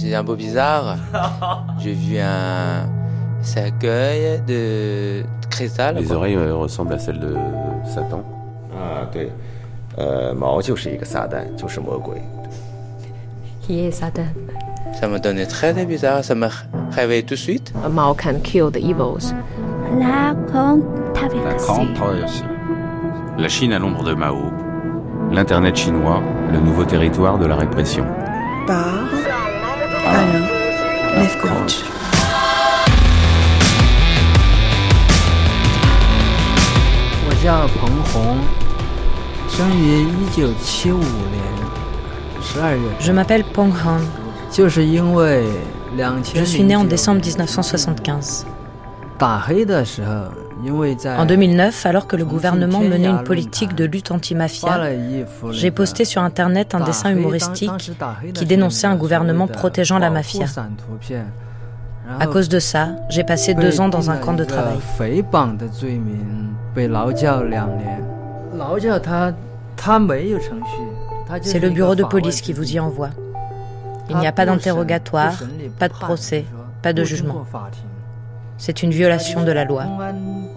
[0.00, 0.96] c'est un peu bizarre.
[1.80, 2.86] J'ai vu un
[3.42, 5.96] cercueil de cristal.
[5.96, 7.34] Les oreilles euh, ressemblent à celles de
[7.84, 8.22] Satan.
[8.76, 9.28] Ah, oui.
[9.98, 10.34] Euh,
[11.04, 11.36] Satan,
[13.62, 14.22] Qui est Satan?
[15.00, 16.48] Ça me donnait très, très bizarre, ça m'a
[16.92, 17.72] réveillé tout de suite.
[17.90, 19.34] Mao can kill the evils.
[19.98, 20.34] La
[23.38, 24.52] La Chine à l'ombre de Mao.
[25.32, 26.22] L'Internet chinois,
[26.52, 28.06] le nouveau territoire de la répression.
[28.66, 28.97] Bah,
[30.07, 30.47] Alain
[31.17, 31.83] Lefkovitch.
[37.25, 38.37] 我叫彭红，
[39.49, 41.43] 生于一九七五年
[42.41, 42.83] 十二月。
[43.01, 44.01] Je m'appelle Peng Han.
[44.49, 45.47] 就是因为
[45.95, 48.43] 两千 Je suis né en décembre 1975.
[49.17, 50.46] 打黑的时候，因为在
[51.18, 54.90] En 2009, alors que le gouvernement menait une politique de lutte anti-mafia,
[55.50, 57.92] j'ai posté sur Internet un dessin humoristique
[58.34, 60.46] qui dénonçait un gouvernement protégeant la mafia.
[62.18, 64.78] À cause de ça, j'ai passé deux ans dans un camp de travail.
[71.42, 73.10] C'est le bureau de police qui vous y envoie.
[74.10, 75.34] Il n'y a pas d'interrogatoire,
[75.78, 76.44] pas de procès,
[76.82, 77.44] pas de jugement.
[78.56, 79.84] C'est une violation de la loi.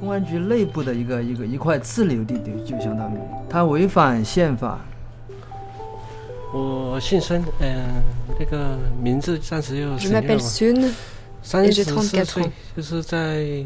[0.01, 4.79] 公安局内部的一个一个一块自留地，就就相当于他违反宪法。
[6.51, 8.03] 我姓孙，嗯、
[8.39, 10.91] 那个名字暂时又 Je m'appelle Sun
[11.43, 13.63] 三 et 十 j'ai 四34岁 ans.，就是在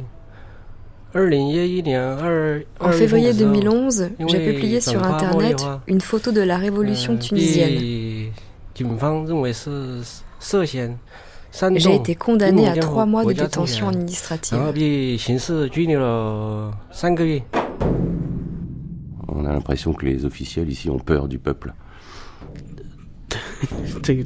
[1.13, 5.81] 二零一一年二 En 二月份 février 的时候 2011, 因 j'ai 为 publié 转 sur 发茉莉 Internet 花
[5.87, 7.79] une photo de la révolution 呃 tunisienne.
[7.79, 8.33] 被
[8.73, 10.03] 警方认为是
[10.41, 10.99] 涉嫌煽
[11.75, 14.57] J'ai été condamné à trois mois de détention administrative.
[14.61, 14.71] Ah,
[19.27, 21.73] On a l'impression que les officiels ici ont peur du peuple.
[24.03, 24.25] C'est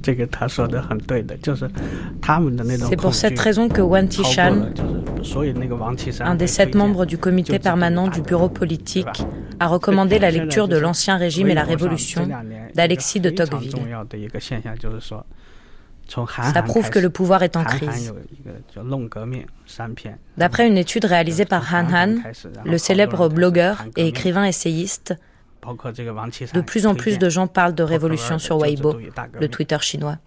[2.98, 4.72] pour cette raison que Wang Tishan,
[6.22, 9.08] un des sept membres du comité permanent du bureau politique,
[9.60, 12.28] a recommandé la lecture de L'Ancien Régime et la Révolution
[12.76, 13.74] d'Alexis de Tocqueville.
[16.10, 18.14] Ça prouve que le pouvoir est en crise.
[20.38, 22.16] D'après une étude réalisée par Han Han,
[22.66, 25.16] le célèbre blogueur et écrivain essayiste,
[26.54, 28.96] de plus en plus de gens parlent de révolution sur Weibo,
[29.40, 30.18] le Twitter chinois.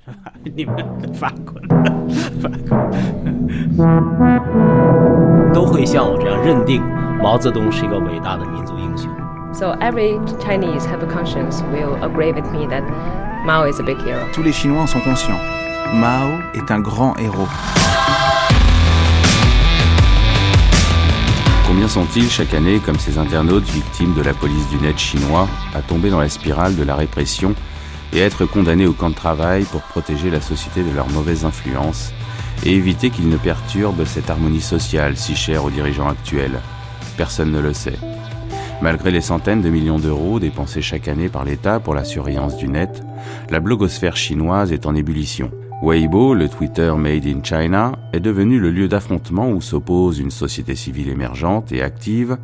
[14.32, 15.38] Tous les Chinois sont conscients.
[15.92, 17.46] Mao est un grand héros.
[21.66, 25.82] Combien sont-ils chaque année, comme ces internautes victimes de la police du net chinois, à
[25.82, 27.54] tomber dans la spirale de la répression
[28.14, 32.12] et être condamnés au camp de travail pour protéger la société de leurs mauvaises influences
[32.64, 36.60] et éviter qu'ils ne perturbent cette harmonie sociale si chère aux dirigeants actuels?
[37.18, 37.98] Personne ne le sait.
[38.80, 42.68] Malgré les centaines de millions d'euros dépensés chaque année par l'État pour la surveillance du
[42.68, 43.02] net,
[43.50, 45.50] la blogosphère chinoise est en ébullition.
[45.82, 50.76] Weibo, le Twitter Made in China, est devenu le lieu d'affrontement où s'oppose une société
[50.76, 52.38] civile émergente et active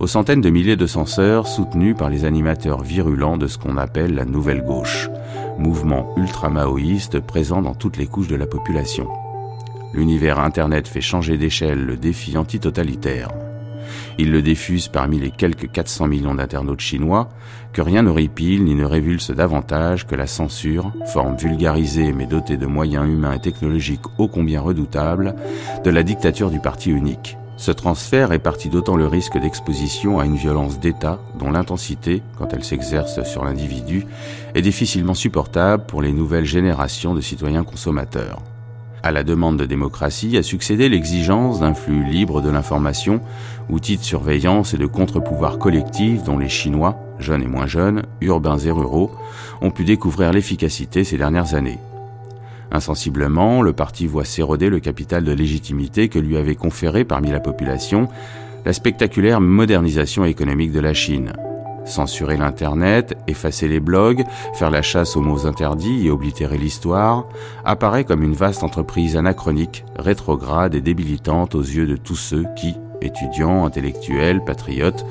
[0.00, 4.16] aux centaines de milliers de censeurs soutenus par les animateurs virulents de ce qu'on appelle
[4.16, 5.08] la nouvelle gauche,
[5.56, 9.06] mouvement ultra-maoïste présent dans toutes les couches de la population.
[9.92, 13.28] L'univers Internet fait changer d'échelle le défi antitotalitaire.
[14.18, 17.28] Il le diffuse parmi les quelques 400 millions d'internautes chinois,
[17.72, 22.56] que rien ne ripile ni ne révulse davantage que la censure, forme vulgarisée mais dotée
[22.56, 25.34] de moyens humains et technologiques ô combien redoutables,
[25.84, 27.36] de la dictature du parti unique.
[27.56, 32.64] Ce transfert répartit d'autant le risque d'exposition à une violence d'État dont l'intensité, quand elle
[32.64, 34.06] s'exerce sur l'individu,
[34.54, 38.42] est difficilement supportable pour les nouvelles générations de citoyens consommateurs.
[39.04, 43.20] À la demande de démocratie a succédé l'exigence d'un flux libre de l'information,
[43.68, 48.56] outil de surveillance et de contre-pouvoir collectif dont les Chinois, jeunes et moins jeunes, urbains
[48.56, 49.10] et ruraux,
[49.60, 51.80] ont pu découvrir l'efficacité ces dernières années.
[52.72, 57.40] Insensiblement, le parti voit s'éroder le capital de légitimité que lui avait conféré parmi la
[57.40, 58.08] population
[58.64, 61.34] la spectaculaire modernisation économique de la Chine.
[61.84, 67.26] Censurer l'Internet, effacer les blogs, faire la chasse aux mots interdits et oblitérer l'histoire
[67.64, 72.76] apparaît comme une vaste entreprise anachronique, rétrograde et débilitante aux yeux de tous ceux qui,
[73.02, 75.04] étudiants, intellectuels, patriotes,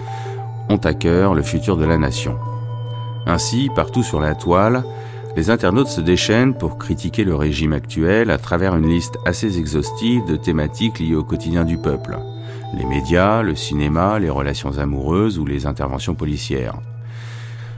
[0.70, 2.38] ont à cœur le futur de la nation.
[3.25, 4.84] Ainsi, partout sur la toile,
[5.36, 10.25] les internautes se déchaînent pour critiquer le régime actuel à travers une liste assez exhaustive
[10.25, 12.18] de thématiques liées au quotidien du peuple.
[12.78, 16.80] Les médias, le cinéma, les relations amoureuses ou les interventions policières.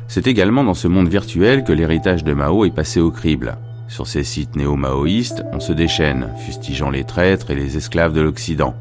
[0.08, 3.58] C'est également dans ce monde virtuel que l'héritage de Mao est passé au crible.
[3.88, 8.76] Sur ces sites néo-maoïstes, on se déchaîne, fustigeant les traîtres et les esclaves de l'Occident.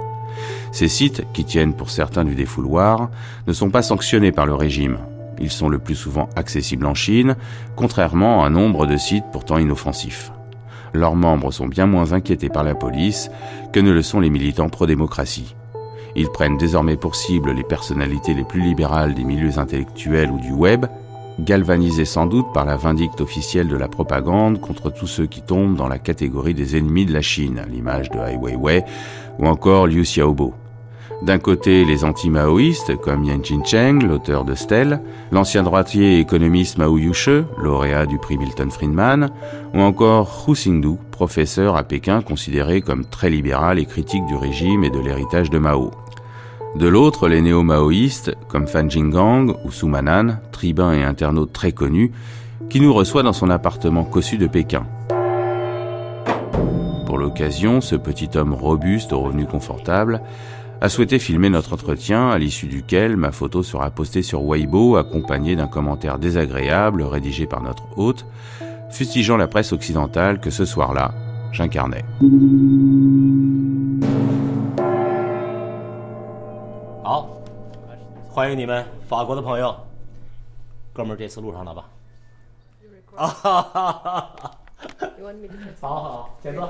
[0.71, 3.11] Ces sites, qui tiennent pour certains du défouloir,
[3.47, 4.99] ne sont pas sanctionnés par le régime.
[5.41, 7.37] Ils sont le plus souvent accessibles en Chine,
[7.75, 10.31] contrairement à un nombre de sites pourtant inoffensifs.
[10.93, 13.31] Leurs membres sont bien moins inquiétés par la police
[13.73, 15.57] que ne le sont les militants pro-démocratie.
[16.17, 20.53] Ils prennent désormais pour cible les personnalités les plus libérales des milieux intellectuels ou du
[20.53, 20.87] web,
[21.41, 25.77] galvanisés sans doute par la vindicte officielle de la propagande contre tous ceux qui tombent
[25.77, 28.85] dans la catégorie des ennemis de la Chine, à l'image de Ai Weiwei
[29.39, 30.55] ou encore Liu Xiaobo.
[31.23, 35.01] D'un côté, les anti-maoïstes, comme Yan Cheng, l'auteur de Stell,
[35.33, 39.31] l'ancien droitier et économiste Mao Yushe, lauréat du prix Milton Friedman,
[39.73, 44.85] ou encore Hu Xingdu, professeur à Pékin considéré comme très libéral et critique du régime
[44.85, 45.93] et de l'héritage de Mao.
[46.77, 52.11] De l'autre, les néo-maoïstes, comme Fan Jinggang ou Su Manan, tribun et internaute très connus,
[52.69, 54.85] qui nous reçoit dans son appartement cossu de Pékin.
[57.07, 60.21] Pour l'occasion, ce petit homme robuste aux revenus confortables
[60.81, 65.55] a souhaité filmer notre entretien, à l'issue duquel ma photo sera postée sur Weibo, accompagnée
[65.55, 68.27] d'un commentaire désagréable rédigé par notre hôte,
[68.91, 71.13] fustigeant la presse occidentale que ce soir-là,
[71.53, 72.05] j'incarnais.
[78.34, 79.76] 欢迎你们，法国的朋友，
[80.94, 81.86] 哥们儿，这次录上了吧？
[83.16, 84.52] 啊哈哈哈！
[85.82, 86.70] 好好，请坐。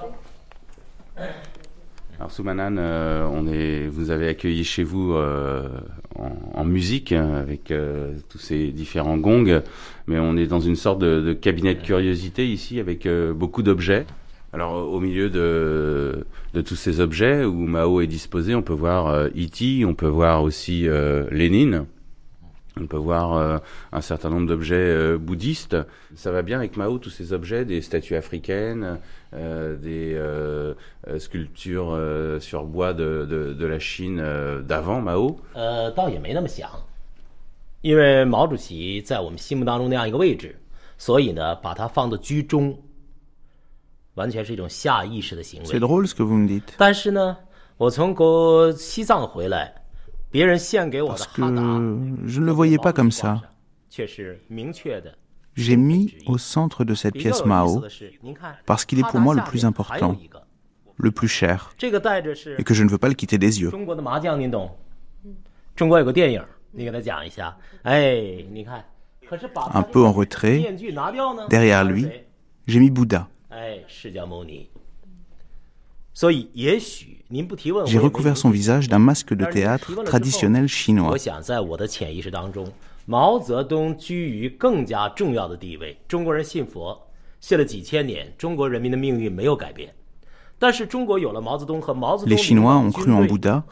[2.17, 5.69] Alors Soumanan, euh, on est, vous avez accueilli chez vous euh,
[6.17, 9.61] en, en, musique hein, avec euh, tous ces différents gongs,
[10.07, 13.63] mais on est dans une sorte de, de cabinet de curiosité ici avec euh, beaucoup
[13.63, 14.05] d'objets.
[14.54, 16.24] Alors au milieu de,
[16.62, 20.44] tous ces objets où Mao est disposé, on peut voir euh, E.T., on peut voir
[20.44, 21.86] aussi euh, Lénine,
[22.80, 23.58] on peut voir euh,
[23.92, 25.76] un certain nombre d'objets euh, bouddhistes.
[26.16, 28.98] Ça va bien avec Mao, tous ces objets, des statues africaines,
[29.32, 31.96] euh, des sculptures
[32.40, 34.22] sur bois de, la Chine
[34.66, 35.40] d'avant Mao.
[35.54, 35.90] 呃，
[44.15, 45.79] 倒也没那么想，因为毛主席在我们心目当中那样一个位置，所以呢，把它放到居中。
[45.79, 46.75] C'est drôle ce que vous me dites.
[46.77, 47.01] Parce
[51.27, 51.41] que
[52.25, 53.41] je ne le voyais pas comme ça.
[55.55, 57.83] J'ai mis au centre de cette pièce Mao
[58.65, 60.15] parce qu'il est pour moi le plus important,
[60.97, 63.71] le plus cher, et que je ne veux pas le quitter des yeux.
[69.73, 70.75] Un peu en retrait,
[71.49, 72.07] derrière lui,
[72.67, 73.27] j'ai mis Bouddha.
[77.86, 81.14] J'ai recouvert son visage d'un masque de théâtre traditionnel chinois.
[92.26, 93.64] Les Chinois ont cru en Bouddha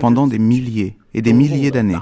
[0.00, 1.98] pendant des milliers et des milliers d'années.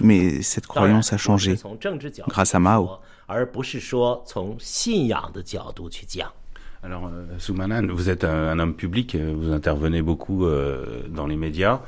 [0.00, 1.56] Mais cette croyance a changé
[2.28, 2.98] grâce à Mao.
[6.82, 11.36] Alors, euh, Soumanan, vous êtes un, homme public, euh, vous intervenez beaucoup euh, dans les
[11.36, 11.80] médias.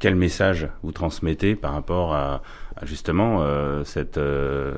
[0.00, 2.42] quel message vous transmettez par rapport à,
[2.82, 3.42] justement
[3.84, 4.20] cet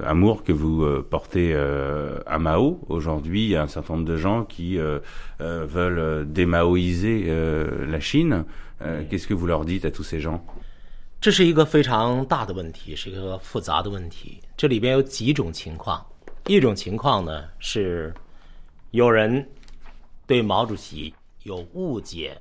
[0.06, 1.52] amour que vous portez
[2.26, 4.78] à Mao Aujourd'hui, il y a un certain nombre de gens qui
[5.40, 7.26] veulent démaoïser
[7.88, 8.44] la Chine.
[9.10, 10.44] Qu'est-ce que vous leur dites à tous ces gens?
[11.20, 14.40] 这是一个非常大的问题，是一个复杂的问题。
[14.56, 16.04] 这里边有几种情况，
[16.46, 18.14] 一种情况呢是
[18.92, 19.44] 有人
[20.28, 22.40] 对毛主席有误解，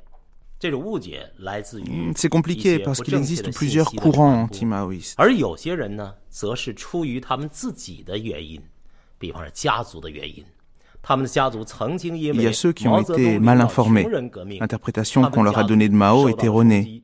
[0.59, 5.13] 这种误解来自于 C'est compliqué parce qu'il existe plusieurs courants anti-maoïstes。
[5.17, 8.61] 而有些人呢，则是出于他们自己的原因，
[9.17, 10.45] 比方说家族的原因。
[12.33, 14.07] Il y a ceux qui ont été mal informés.
[14.59, 17.01] L'interprétation qu'on leur a donnée de Mao est erronée.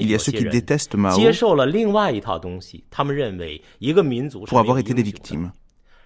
[0.00, 1.16] Il y a ceux qui détestent Mao
[4.46, 5.52] pour avoir été des victimes.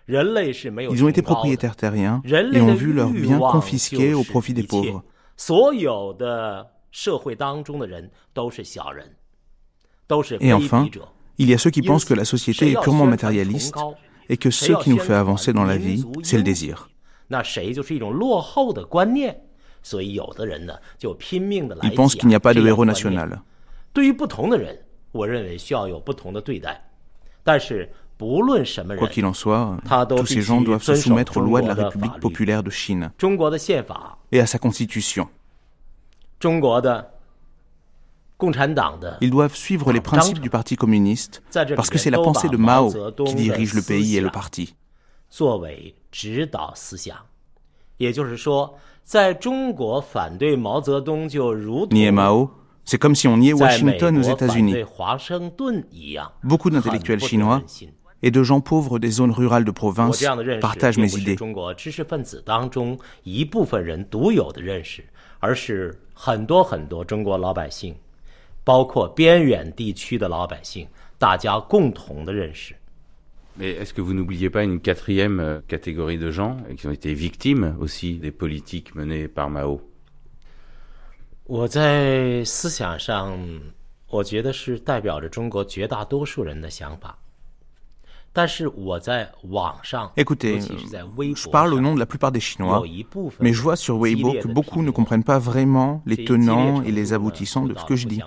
[0.09, 5.05] Ils ont été propriétaires terriens et ont vu leurs biens confisqués au profit des pauvres.
[10.41, 10.89] Et enfin,
[11.39, 13.77] il y a ceux qui pensent que la société est purement matérialiste
[14.29, 16.89] et que ce qui nous fait avancer dans la vie, c'est le désir.
[21.83, 23.43] Ils pensent qu'il n'y a pas de héros national.
[28.99, 29.77] Quoi qu'il en soit,
[30.17, 33.11] tous ces gens doivent se soumettre aux lois de la République populaire de Chine.
[34.31, 35.29] Et à sa constitution.
[39.21, 41.43] Ils doivent suivre les principes du Parti communiste
[41.77, 42.93] parce que c'est la pensée de Mao
[43.27, 44.75] qui dirige le pays et le parti.
[51.91, 52.51] Nier Mao,
[52.85, 54.75] c'est comme si on niait Washington aux États-Unis.
[56.43, 57.63] Beaucoup d'intellectuels chinois
[58.23, 60.25] et de gens pauvres des zones rurales de province
[60.61, 61.37] partagent mes idées.
[73.59, 77.13] Mais est-ce que vous n'oubliez pas une quatrième euh, catégorie de gens qui ont été
[77.13, 79.83] victimes aussi des politiques menées par Mao?
[81.53, 81.67] 我
[90.17, 92.83] Écoutez, je parle au nom de la plupart des Chinois,
[93.41, 97.13] mais je vois sur Weibo que beaucoup ne comprennent pas vraiment les tenants et les
[97.13, 98.21] aboutissants de ce que je dis.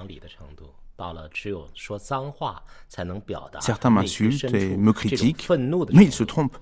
[3.60, 5.50] Certains m'insultent et me critiquent,
[5.94, 6.58] mais ils se trompent.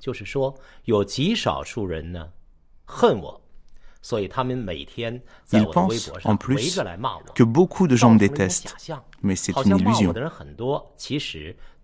[5.53, 6.81] Ils pensent en plus
[7.35, 8.75] que beaucoup de gens me détestent,
[9.21, 10.13] mais c'est une illusion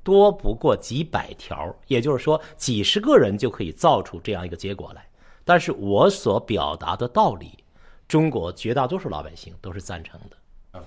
[0.03, 5.05] 多不过几百条，也就是说，几十个人就可以造出这样一个结果来。
[5.45, 7.51] 但是我所表达的道理，
[8.07, 10.37] 中国绝大多数老百姓都是赞成的。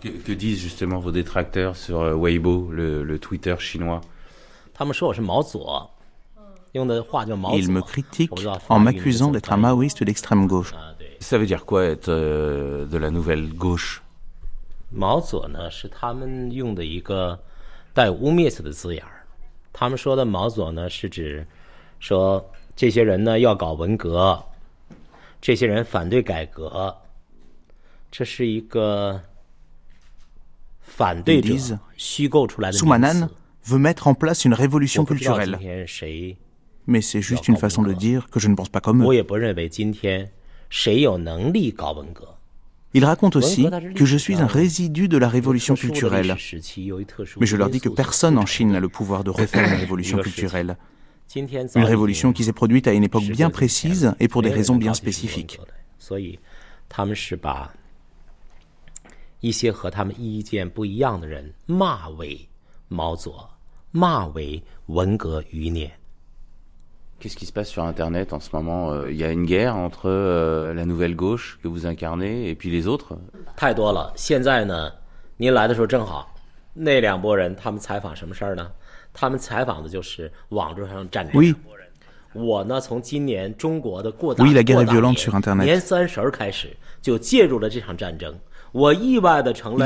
[0.01, 4.01] Que que disent justement vos détracteurs sur Weibo, le le Twitter chinois？
[4.73, 5.89] 他们说我是毛左，
[6.73, 7.59] 用的话叫毛左。
[7.59, 8.31] Ils me critiquent
[8.67, 10.73] en m'accusant d'être un maoïste d'extrême gauche.
[11.19, 14.01] Ça veut dire quoi être de la nouvelle gauche？
[14.91, 15.19] 毛
[17.94, 19.26] 带污蔑词的字眼儿，
[19.72, 21.46] 他们说的毛左呢，是指
[22.00, 22.44] 说
[22.74, 24.42] 这些人呢要搞文革，
[25.40, 26.96] 这些人反对改革，
[28.10, 29.20] 这是一个
[30.80, 33.28] 反对者虚构出来的 Soumanan
[33.64, 35.58] veut mettre en place une révolution culturelle.
[36.84, 39.06] Mais c'est juste une façon de dire que je ne pense pas comme eux.
[42.94, 46.36] Il raconte aussi que je suis un résidu de la révolution culturelle.
[47.40, 50.18] Mais je leur dis que personne en Chine n'a le pouvoir de refaire une révolution
[50.18, 50.76] culturelle.
[51.34, 54.92] Une révolution qui s'est produite à une époque bien précise et pour des raisons bien
[54.92, 55.58] spécifiques.
[67.22, 69.76] Qu'est-ce qui se passe sur Internet en ce moment euh, Il y a une guerre
[69.76, 73.16] entre euh, la nouvelle gauche que vous incarnez et puis les autres?
[81.32, 81.54] Oui.
[84.52, 85.64] La guerre est violente sur Internet.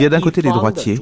[0.00, 0.99] Il y a d'un côté les droitiers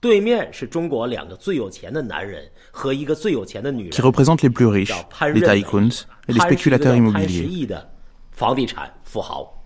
[0.00, 4.96] 对面是中国两个最有钱的男人和一个最有钱的女人 qui représentent les plus riches,
[5.34, 7.28] les tycoons et les spéculateurs 潘 immobiliers.
[7.28, 7.92] 石屹的
[8.30, 9.62] 房地产富豪，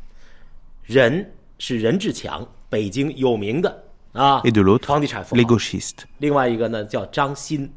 [0.82, 5.54] 人是任志强，北京有名的啊 Et de l'autre, 房地产富 les 豪。
[5.54, 6.02] gauchistes.
[6.18, 7.72] 另外一个呢叫张欣，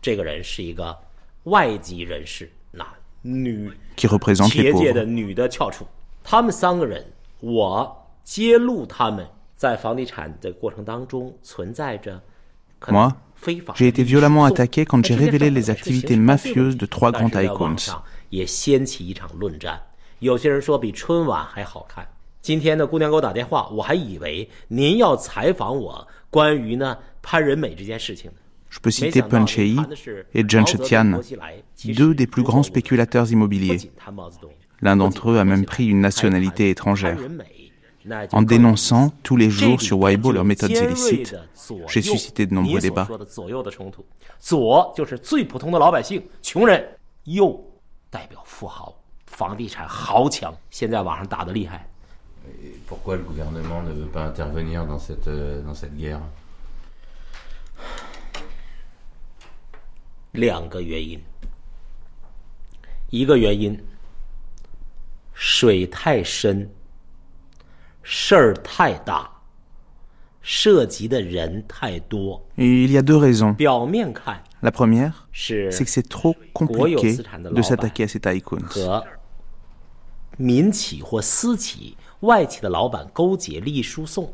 [0.00, 0.96] 这个人是一个
[1.42, 2.86] 外籍人士，那
[3.20, 5.86] 女 Qui 企业界.的女的翘楚。
[6.22, 7.04] 他们三个人，
[7.40, 12.21] 我揭露他们在房地产的过程当中存在着
[12.79, 15.71] 可能 Moi, 非法 j'ai été 的 violemment 诉讼 attaqué quand j'ai 那这些 révélé 正好 les 是
[15.73, 17.77] activités 谁是犯罪 mafieuses de trois 但 grands 是在网 tycoons.
[17.79, 19.81] 上也掀起一场论战。
[20.19, 22.07] 有些人说比春晚还好看。
[22.41, 28.37] 今天呢，姑娘给我打电话，我还以为您要采访我关于呢潘仁美这件事情呢。
[28.71, 29.75] Je peux citer Pan Chei
[30.33, 31.19] et Zheng Zetian,
[31.95, 33.77] deux des plus grands spéculateurs 不 immobiliers.
[33.77, 34.51] 仅谈毛泽东，
[34.81, 37.17] L'un d'entre eux a même pris une nationalité étrangère.
[38.32, 41.34] en dénonçant tous les jours sur Weibo leurs méthodes illicites.
[41.88, 43.08] J'ai suscité de nombreux débats.
[52.86, 56.20] Pourquoi le gouvernement ne veut pas intervenir dans cette, euh, dans cette guerre?
[68.03, 69.29] 事儿太大，
[70.41, 72.45] 涉及的人太多。
[72.57, 73.55] Et il y a deux raisons.
[73.55, 78.07] 表面看 La première, 是 c'est que c'est trop 国有 compliqué 资产的 de 老板 s'attaquer à
[78.07, 78.65] ces tycoons.
[78.67, 79.03] 和
[80.37, 84.33] 民企或私企、外企的老板勾结利益输送，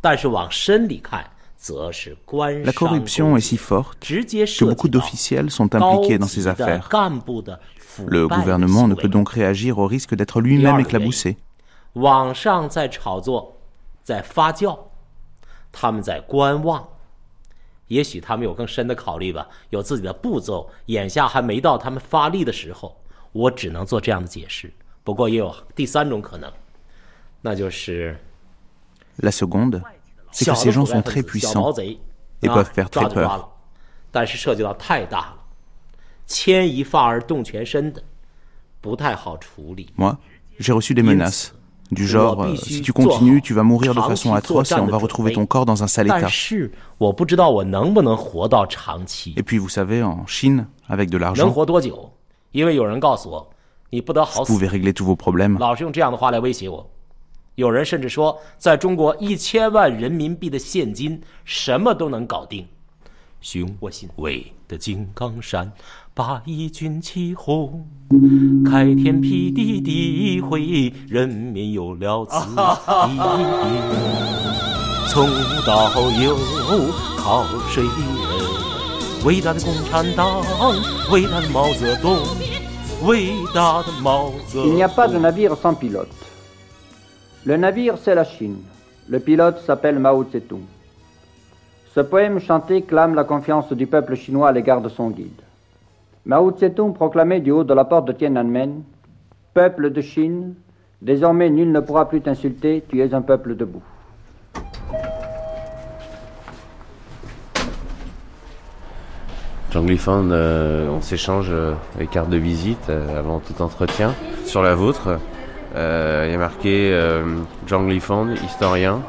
[0.00, 1.24] 但是往深里看，
[1.68, 6.88] La corruption est si forte que beaucoup d'officiels sont impliqués dans ces affaires.
[8.06, 11.38] Le gouvernement ne peut donc réagir au risque d'être lui-même éclaboussé.
[11.93, 13.57] 网上在炒作，
[14.03, 14.77] 在发酵，
[15.71, 16.87] 他们在观望。
[17.87, 20.69] 也许他们有更深的考虑吧，有自己的步骤。
[20.85, 22.95] 眼下还没到他们发力的时候，
[23.33, 24.71] 我只能做这样的解释。
[25.03, 26.49] 不过也有第三种可能，
[27.41, 28.17] 那就是
[29.17, 29.81] la seconde,
[30.31, 31.73] c'est que ces gens sont très puissants
[32.41, 33.49] et peuvent faire très peur。
[34.09, 35.37] 但是涉及到太大了，
[36.25, 38.01] 牵一发而动全身的，
[38.79, 39.89] 不太好处理。
[39.97, 40.15] moi,
[40.59, 41.49] j'ai reçu des menaces.
[41.91, 44.97] Du genre euh, si tu continues, tu vas mourir de façon atroce et on va
[44.97, 46.27] retrouver ton corps dans un sale état.
[49.37, 51.43] Et puis vous savez, en Chine, avec de l'argent,
[54.47, 55.57] vous pouvez régler tous vos problèmes.
[66.16, 67.48] 有人甚至说，在中国一千万人民币的现金，什么都能搞定。
[67.48, 67.86] 雄伟的金刚山，八一军旗红，
[68.64, 72.62] 开天辟地的会，人民有了自由。
[75.08, 76.36] 从无到有，
[77.16, 77.90] 靠谁人？
[79.24, 80.42] 伟大的共产党，
[81.10, 82.16] 伟大的毛泽东，
[83.04, 84.78] 伟大的毛泽东。
[87.44, 88.56] Le navire, c'est la Chine.
[89.08, 90.64] Le pilote s'appelle Mao Tse-tung.
[91.94, 95.42] Ce poème chanté clame la confiance du peuple chinois à l'égard de son guide.
[96.25, 98.83] Mao Tse-tung proclamait du haut de la porte de Tiananmen
[99.55, 100.53] Peuple de Chine,
[101.01, 103.81] désormais nul ne pourra plus t'insulter, tu es un peuple debout.
[109.71, 114.13] Jean Glifan, euh, on s'échange euh, les cartes de visite euh, avant tout entretien.
[114.45, 115.17] Sur la vôtre,
[115.73, 116.93] il y a marqué
[117.65, 118.99] John Liffand, historien,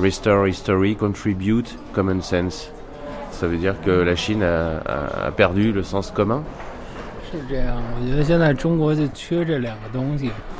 [0.00, 2.72] Restore History, Contribute Common Sense.
[3.30, 6.42] Ça veut dire que la Chine a, perdu le sens commun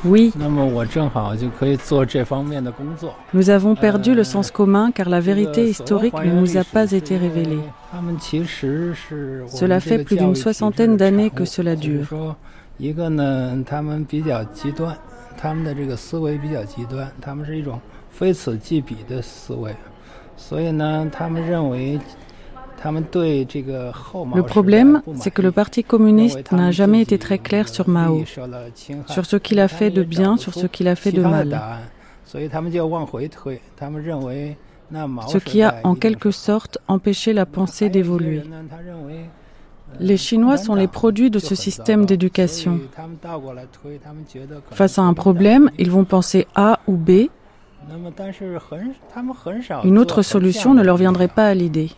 [0.05, 0.31] oui.
[3.33, 7.17] Nous avons perdu le sens commun car la vérité historique ne nous a pas été
[7.17, 7.59] révélée.
[9.47, 12.35] Cela fait plus d'une soixantaine d'années que cela dure.
[22.85, 28.23] Le problème, c'est que le Parti communiste n'a jamais été très clair sur Mao,
[29.07, 31.61] sur ce qu'il a fait de bien, sur ce qu'il a fait de mal.
[32.25, 32.37] Ce
[35.37, 38.43] qui a en quelque sorte empêché la pensée d'évoluer.
[39.99, 42.79] Les Chinois sont les produits de ce système d'éducation.
[44.71, 47.29] Face à un problème, ils vont penser A ou B.
[49.83, 51.89] Une autre solution ne leur viendrait pas à l'idée.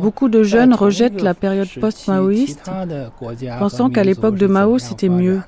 [0.00, 2.70] Beaucoup de jeunes rejettent la période post-maoïste,
[3.58, 5.40] pensant qu'à l'époque de Mao, c'était mieux.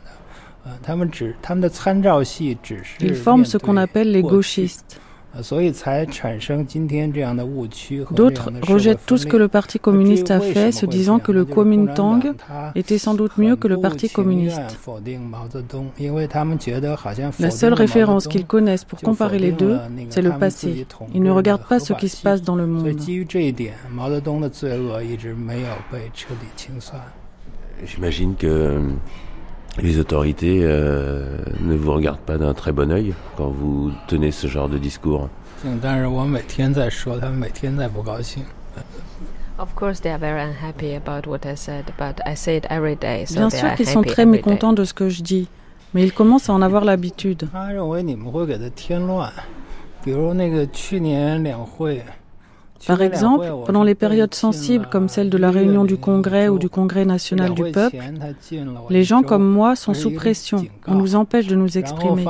[3.01, 5.01] Ils forment ce qu'on appelle les gauchistes.
[8.11, 12.35] D'autres rejettent tout ce que le Parti communiste a fait, se disant que le Kuomintang
[12.75, 14.79] était sans doute mieux que le Parti communiste.
[17.39, 20.87] La seule référence qu'ils connaissent pour comparer les deux, c'est le passé.
[21.15, 22.89] Ils ne regardent pas ce qui se passe dans le monde.
[27.85, 28.81] J'imagine que
[29.81, 34.47] les autorités euh, ne vous regardent pas d'un très bon œil quand vous tenez ce
[34.47, 35.29] genre de discours.
[43.31, 45.49] Bien sûr qu'ils sont très mécontents de ce que je dis,
[45.95, 47.49] mais ils commencent à en avoir l'habitude.
[52.87, 56.69] Par exemple, pendant les périodes sensibles comme celle de la réunion du Congrès ou du
[56.69, 57.97] Congrès national du peuple,
[58.91, 60.65] les gens comme moi sont sous pression.
[60.87, 62.25] On nous empêche de nous exprimer.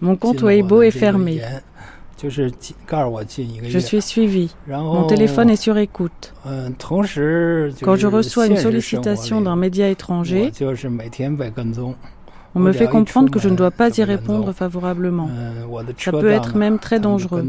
[0.00, 1.40] Mon compte Weibo est fermé.
[2.22, 4.54] Je suis suivi.
[4.66, 6.34] Mon téléphone est sur écoute.
[6.78, 10.50] Quand je reçois une sollicitation d'un média étranger,
[12.56, 15.28] on me fait comprendre que je ne dois pas y répondre favorablement.
[15.98, 17.46] Ça peut être même très dangereux.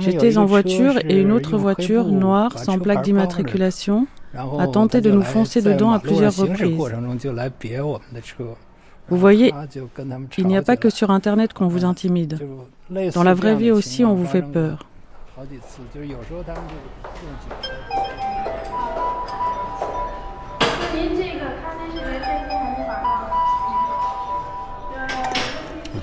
[0.00, 5.22] J'étais en voiture et une autre voiture noire sans plaque d'immatriculation a tenté de nous
[5.22, 6.92] foncer dedans à plusieurs reprises.
[9.08, 9.52] Vous voyez,
[10.38, 12.40] il n'y a pas que sur Internet qu'on vous intimide.
[13.14, 14.86] Dans la vraie vie aussi, on vous fait peur.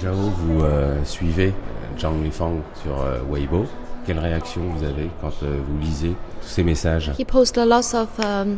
[0.01, 0.63] Zhao, vous
[1.05, 1.53] suivez
[1.97, 3.65] Zhang Lifang sur Weibo.
[4.05, 7.11] Quelle réaction vous avez quand vous lisez tous ces messages?
[7.19, 8.57] He posts a lot of um,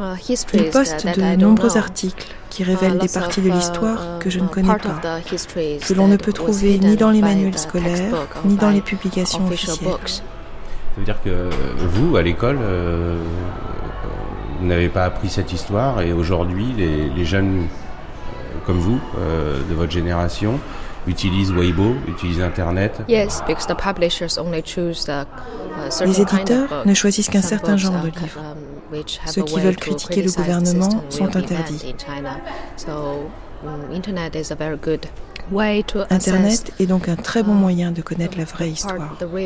[0.00, 0.16] Uh,
[0.54, 4.46] Il poste de nombreux articles qui révèlent des parties de uh, l'histoire que je ne
[4.46, 8.14] connais pas, que l'on ne peut trouver ni dans les manuels scolaires,
[8.46, 9.90] ni dans les publications officielles.
[10.06, 10.22] Ça
[10.96, 13.22] veut dire que vous, à l'école, euh,
[14.58, 17.79] vous n'avez pas appris cette histoire et aujourd'hui, les, jeunes euh,
[18.66, 20.58] comme vous, euh, de votre génération,
[21.06, 23.00] utilisent Weibo, utilisent Internet.
[23.08, 28.00] Yes, because the publishers only choose the, uh, Les éditeurs ne choisissent qu'un certain genre
[28.02, 28.40] de livres.
[28.40, 28.56] Um,
[29.26, 31.94] ceux qui veulent critiquer le gouvernement sont interdits.
[36.10, 39.16] Internet est donc un très bon moyen de connaître la vraie histoire.
[39.20, 39.36] Est-ce que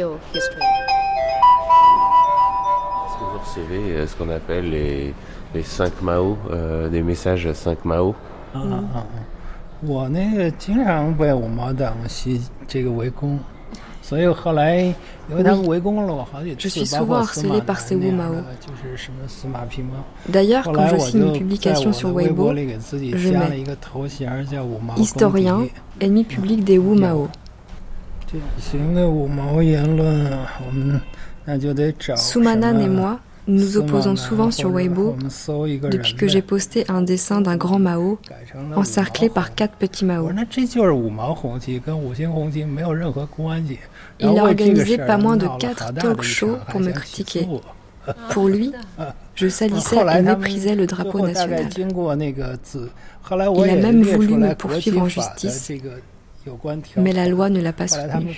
[3.20, 5.14] vous recevez euh, ce qu'on appelle les,
[5.54, 8.14] les 5 Mao, euh, des messages 5 Mao?
[8.54, 8.60] 啊
[8.94, 9.06] 啊啊！
[9.80, 13.38] 我那个经常被五毛党袭这个围攻，
[14.00, 14.76] 所以后来
[15.28, 18.42] 因为他们围攻了我好几次，把我司马那个。
[18.60, 20.02] 就是什么司马匹马。
[20.62, 21.74] 后来我就在
[22.12, 25.12] 微博里给自己加了一个头衔叫“五毛攻击”。
[25.98, 27.28] 历史学家，五毛的敌人。
[28.26, 30.30] 典型的五毛言论，
[30.66, 31.00] 我们
[31.44, 32.16] 那就得找。
[32.16, 33.20] 苏曼娜和我。
[33.46, 35.16] Nous opposons souvent sur Weibo
[35.90, 38.18] depuis que j'ai posté un dessin d'un grand Mao
[38.74, 40.30] encerclé par quatre petits Mao.
[44.20, 47.48] Il a organisé pas moins de quatre talk shows pour me critiquer.
[48.30, 48.72] Pour lui,
[49.34, 51.68] je salissais et méprisais le drapeau national.
[51.76, 55.72] Il a même voulu me poursuivre en justice,
[56.96, 58.36] mais la loi ne l'a pas soutenu.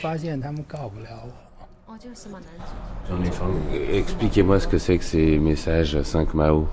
[3.93, 6.67] Expliquez-moi ce que c'est que ces messages 5 Mao.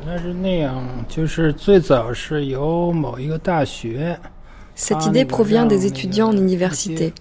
[4.76, 7.14] Cette idée provient des étudiants en université.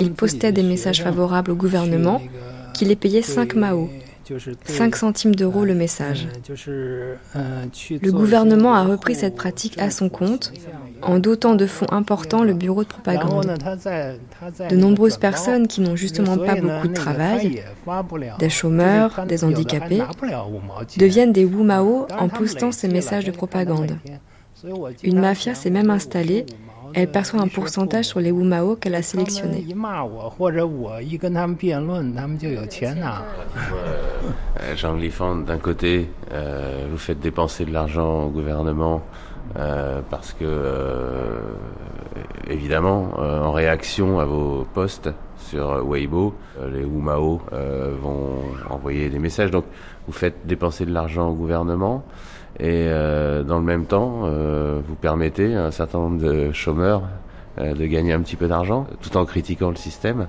[0.00, 2.20] Ils postaient des messages favorables au gouvernement
[2.74, 3.88] qui les payait 5 Mao.
[4.64, 6.28] 5 centimes d'euros le message.
[6.48, 10.52] Le gouvernement a repris cette pratique à son compte
[11.02, 13.54] en dotant de fonds importants le bureau de propagande.
[14.70, 17.62] De nombreuses personnes qui n'ont justement pas beaucoup de travail,
[18.38, 20.02] des chômeurs, des handicapés,
[20.96, 23.96] deviennent des Wu-Mao en postant ces messages de propagande.
[25.04, 26.46] Une mafia s'est même installée
[26.94, 29.64] elle perçoit un pourcentage sur les Wumao qu'elle a sélectionnés.
[34.76, 39.02] Jean Lifan, d'un côté, euh, vous faites dépenser de l'argent au gouvernement
[39.56, 41.40] euh, parce que, euh,
[42.48, 46.34] évidemment, en réaction à vos posts sur Weibo,
[46.70, 47.40] les Wumao
[48.02, 49.50] vont envoyer des messages.
[49.50, 49.64] Donc,
[50.06, 52.04] vous faites dépenser de l'argent au gouvernement.
[52.59, 57.01] Et euh, dans le même temps, euh, vous permettez à un certain nombre de chômeurs
[57.59, 60.27] euh, de gagner un petit peu d'argent, tout en critiquant le système.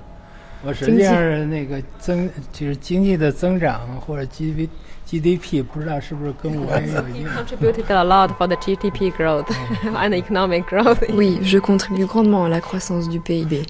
[0.65, 4.67] 我实际上是那个增，就是经济的增长或者 GDP
[5.07, 7.45] GDP，不知道是不是跟我也有影响。
[7.45, 9.45] Contributed a lot for the GDP growth
[9.93, 11.03] and economic growth.
[11.13, 13.67] Oui, je contribue grandement à la croissance du PIB.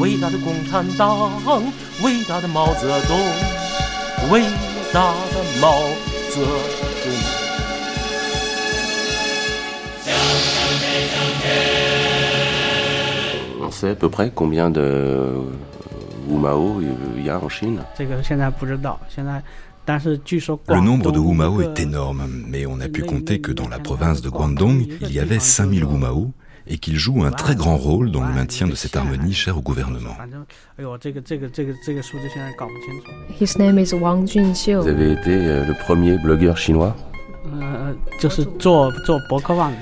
[0.00, 1.32] 伟大的共产党，
[2.04, 3.18] 伟大的毛泽东，
[4.30, 4.42] 伟
[4.92, 5.80] 大的毛
[6.30, 6.85] 泽
[13.61, 15.33] On sait à peu près combien de
[16.29, 16.81] Wumao
[17.17, 17.81] il y a en Chine.
[19.87, 24.21] Le nombre de Wumao est énorme, mais on a pu compter que dans la province
[24.21, 26.31] de Guangdong, il y avait 5000 Wumao
[26.69, 29.61] et qu'ils jouent un très grand rôle dans le maintien de cette harmonie chère au
[29.61, 30.15] gouvernement.
[34.81, 36.95] Vous avez été euh, le premier blogueur chinois?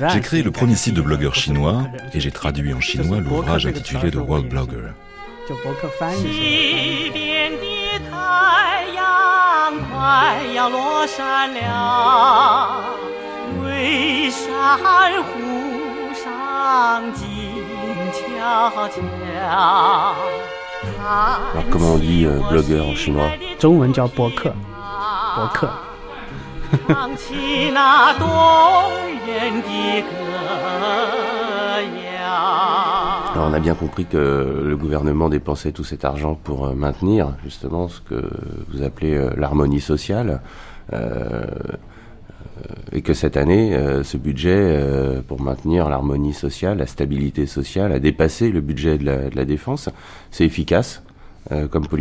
[0.09, 4.11] J'ai créé le premier site de blogueurs chinois et j'ai traduit en chinois l'ouvrage intitulé
[4.11, 4.89] The World Blogger.
[21.53, 23.29] Alors comment on dit euh, blogueur en chinois
[33.47, 37.87] on a bien compris que le gouvernement dépensait tout cet argent pour euh, maintenir justement
[37.87, 38.29] ce que
[38.69, 40.41] vous appelez euh, l'harmonie sociale.
[40.93, 41.45] Euh,
[42.91, 48.49] et que cette année, ce budget pour maintenir l'harmonie sociale, la stabilité sociale, a dépassé
[48.49, 49.89] le budget de la défense.
[50.31, 51.03] C'est efficace
[51.45, 51.95] 呃跟不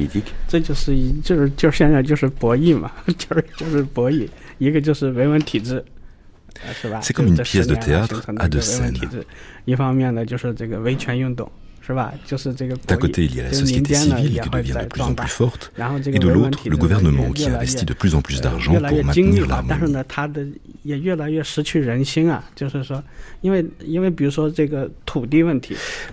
[0.49, 4.29] 这就是一就是就是现在就是博弈嘛 就是就是博弈
[4.59, 5.85] 一个就是维稳体制
[6.81, 7.01] 是吧？
[7.03, 7.67] 这个你的现
[8.49, 9.27] 的维稳体制
[9.65, 11.51] 一方面呢就是这个维权运动
[12.89, 15.73] D'un côté, il y a la société civile qui devient de plus en plus forte,
[16.07, 19.93] et de l'autre, le gouvernement qui investit de plus en plus d'argent pour maintenir l'harmonie.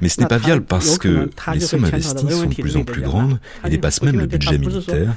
[0.02, 3.02] Mais ce n'est pas viable parce que les sommes investies sont de plus en plus
[3.02, 5.14] grandes et dépassent même le budget militaire.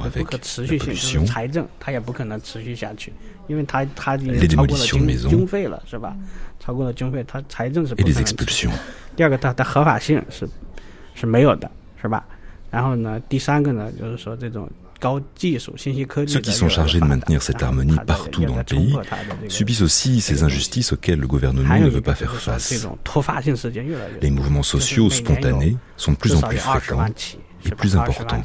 [0.00, 3.12] 的不可持续性就是财政，他也不可能持续下去，
[3.46, 6.16] 因为他他已经超过了军费了，是吧？
[6.58, 8.14] 超过了军费，他财政是不可能。
[8.14, 8.72] 和驱逐。
[9.16, 10.48] 第二个，他的合法性是
[11.14, 12.24] 是没有的，是吧？
[12.70, 14.68] 然后呢，第三个呢，就是说这种。
[15.02, 18.96] Ceux qui sont chargés de maintenir cette harmonie partout dans le pays
[19.48, 22.86] subissent aussi ces injustices auxquelles le gouvernement ne veut pas faire face.
[24.20, 27.06] Les mouvements sociaux spontanés sont de plus en plus fréquents
[27.64, 28.42] et plus importants.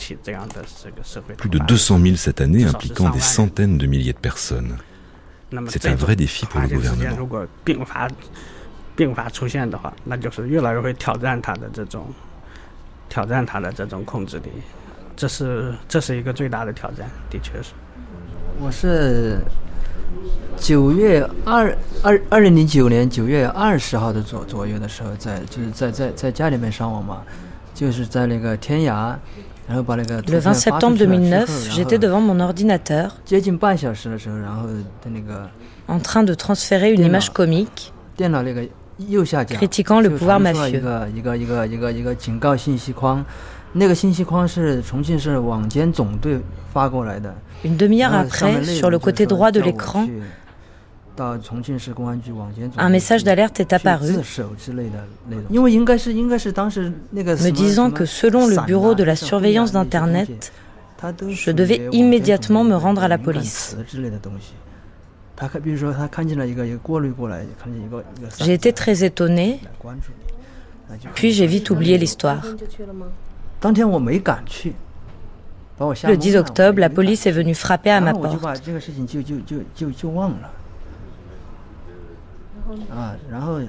[1.37, 4.77] Plus de 200 000 cette année impliquant des centaines de milliers de personnes.
[5.67, 7.29] C'est un vrai défi pour le gouvernement.
[15.15, 17.69] 这是这是一个最大的挑战，的确是。
[18.59, 19.39] 我是
[20.57, 27.21] 九月二二二零零九年九月二十号的左左右的时候，在就是在在在家里面上网嘛，
[27.73, 29.15] 就是在那个天涯，
[29.67, 34.67] 然后把那个 Le 20 septembre 2009, j'étais devant mon ordinateur 接近半小时的时候，然后
[35.01, 35.49] 的那个
[35.87, 38.65] en train de transférer une image comique 电脑那个
[38.97, 40.81] 右下角 critiquant le pouvoir mafieux.
[43.74, 43.94] 个一个一个一个一个警告信息框。
[43.94, 46.40] 那个信息框是重庆市网监总队
[46.72, 47.34] 发过来的。
[47.64, 50.08] Une demi-heure après, sur le côté droit de l'écran,
[51.14, 55.44] 到重庆市公安局网监总 un message d'alerte est apparu 自首之类的内容。
[55.50, 60.50] 因为应该是应该是当时那个 me disant que selon le bureau de la surveillance d'Internet,
[61.30, 63.74] je devais immédiatement me rendre à la police.
[63.86, 64.54] 之类的东西。
[65.36, 68.28] 他看，比如说他看见了一个一个过滤过来，看见一个一个。
[68.30, 69.58] J'ai été très étonnée,
[71.14, 72.42] puis j'ai vite oublié l'histoire.
[76.07, 78.57] Le 10 octobre, la police est venue frapper à ma porte.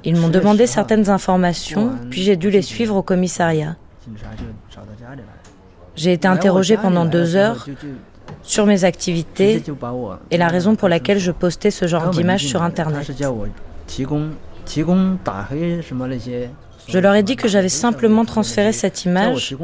[0.05, 3.77] Ils m'ont demandé certaines informations, puis j'ai dû les suivre au commissariat.
[5.97, 7.67] J'ai été interrogé pendant deux heures
[8.43, 9.63] sur mes activités
[10.31, 13.11] et la raison pour laquelle je postais ce genre d'images sur Internet.
[16.89, 19.57] Je leur ai dit que j'avais simplement transféré cette image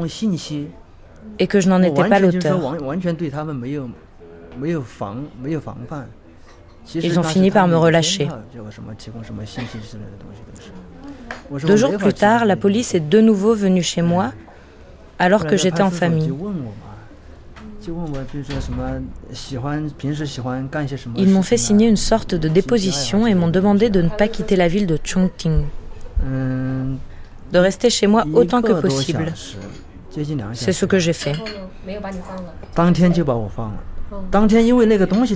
[1.39, 2.77] et que je n'en étais pas l'auteur.
[6.95, 8.27] Ils ont fini par me relâcher.
[11.65, 14.31] Deux jours plus tard, la police est de nouveau venue chez moi
[15.19, 16.33] alors que j'étais en famille.
[21.17, 24.55] Ils m'ont fait signer une sorte de déposition et m'ont demandé de ne pas quitter
[24.55, 25.65] la ville de Chongqing
[27.53, 29.31] de rester chez moi autant que possible.
[30.53, 31.35] C'est ce que j'ai fait.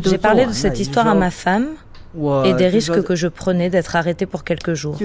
[0.04, 1.68] J'ai parlé de cette histoire à ma femme
[2.46, 4.98] et des risques que je prenais d'être arrêté pour quelques jours.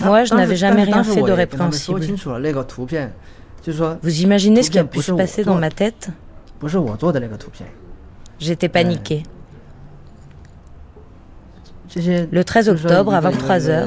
[0.00, 2.00] Moi, je n'avais jamais rien fait de répréhensible.
[4.02, 6.08] Vous imaginez ce qui a pu se passer dans ma tête?
[8.40, 9.22] J'étais paniquée.
[12.30, 13.86] Le 13 octobre, à 23h,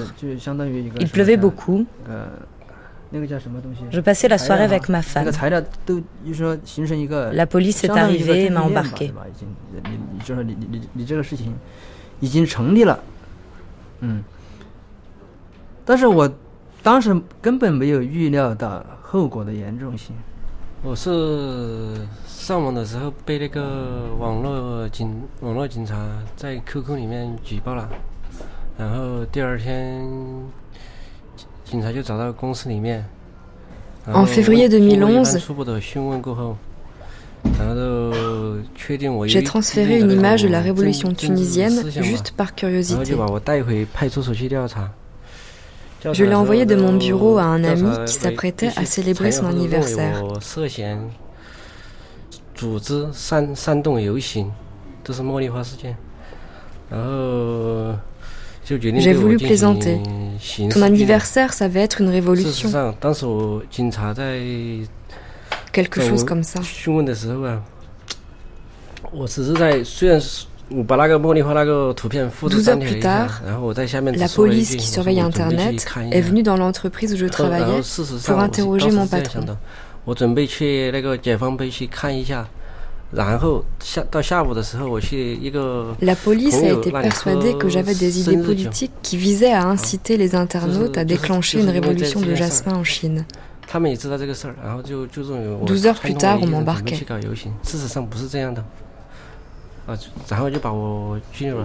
[1.00, 1.86] il pleuvait beaucoup.
[2.10, 2.26] Euh,
[3.92, 5.26] Je passais la soirée avec ma femme.
[7.34, 9.14] La police est arrivée et m'a embarqué.
[22.41, 22.41] 对吧？
[22.41, 22.41] 已经你你就是你你你你这个事情已经成立了，嗯。
[22.41, 22.41] 但是我当时根本没有预料到后果的严重性。
[22.41, 25.97] 我是上网的时候被那个网络警网络警察
[26.37, 27.89] 在 QQ 里面举报了，
[28.79, 30.01] 然后第二天
[31.37, 33.05] 警警察就找到公司里面。
[34.07, 36.57] 然后 En février 经过一番 2011, 初步的询问过后，
[37.59, 38.13] 然后就
[38.77, 42.09] 确定我有 j'ai 一 transféré 定 une 的那 image de 种 la 政 révolution 政治 tunisienne 思想吧
[42.09, 43.05] juste par 然后 curiosité.
[43.05, 44.89] 就把我带回派出所去调查。
[46.13, 48.81] Je l'ai envoyé de mon bureau à un 调查 ami 的 qui 为 s'apprêtait 这
[48.81, 50.41] à 些 célébrer 材 son 料都认为 anniversaire.
[52.63, 54.51] 我涉嫌组织煽煽动游行，
[55.05, 55.97] 这是茉莉花事件。
[56.91, 57.95] 然后
[58.65, 59.99] 就决定 J'ai 对我 voulu 进 plaisanter.
[60.39, 62.71] 行刑 Ton 事拘留 anniversaire, ça va être une 事实 révolution.
[62.71, 64.39] 上，当时我警察在
[65.73, 66.63] Quelque 在 chose 我 comme ça.
[66.63, 67.63] 询问的时候啊，
[69.13, 71.21] 我只是在虽然是 Douze heures
[72.81, 73.31] plus tard,
[74.17, 77.83] la police qui surveille Internet est venue dans l'entreprise où je travaillais
[78.27, 79.57] pour interroger mon patron.
[86.02, 90.34] La police a été persuadée que j'avais des idées politiques qui visaient à inciter les
[90.36, 93.26] internautes à déclencher une révolution de jasmin en Chine.
[95.66, 96.96] Douze heures plus tard, on m'embarquait.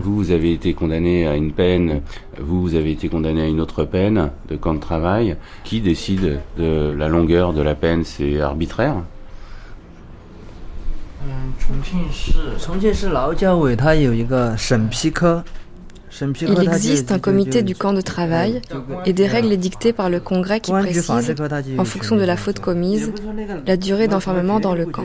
[0.03, 2.03] Vous, vous avez été condamné à une peine,
[2.39, 5.37] vous, vous avez été condamné à une autre peine de camp de travail.
[5.65, 8.05] Qui décide de la longueur de la peine?
[8.05, 8.97] C'est arbitraire?
[16.41, 18.63] Il existe un comité du camp de travail
[19.05, 21.35] et des règles édictées par le Congrès qui précisent,
[21.79, 23.13] en fonction de la faute commise,
[23.67, 25.03] la durée d'enfermement dans le camp.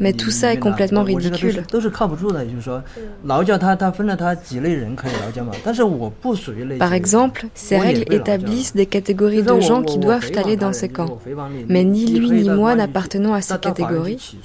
[0.00, 1.62] Mais tout ça est complètement ridicule.
[6.78, 11.18] Par exemple, ces règles établissent des catégories de gens qui doivent aller dans ces camps.
[11.68, 14.36] Mais ni lui ni moi n'appartenons à ces catégories.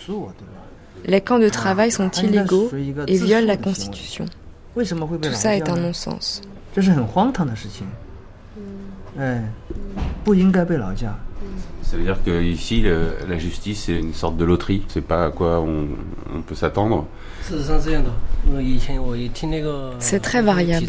[1.06, 2.72] Les camps de travail sont illégaux
[3.08, 4.26] et violent la Constitution.
[4.76, 6.42] Tout ça est un non-sens.
[11.86, 12.84] Ça veut dire qu'ici,
[13.28, 14.84] la justice, c'est une sorte de loterie.
[14.88, 15.88] C'est pas à quoi on,
[16.36, 17.06] on peut s'attendre.
[20.00, 20.88] C'est très variable.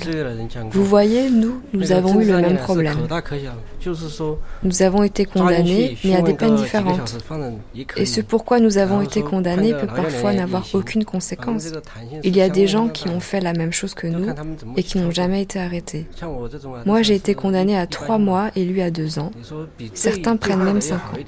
[0.71, 2.97] Vous voyez, nous, nous avons eu le même problème.
[4.63, 7.19] Nous avons été condamnés, mais à des peines différentes.
[7.97, 11.73] Et ce pourquoi nous avons été condamnés peut parfois n'avoir aucune conséquence.
[12.25, 14.27] Il y a des gens qui ont fait la même chose que nous
[14.77, 16.07] et qui n'ont jamais été arrêtés.
[16.85, 19.31] Moi, j'ai été condamné à trois mois et lui à deux ans.
[19.95, 21.19] Certains prennent même cinq ans.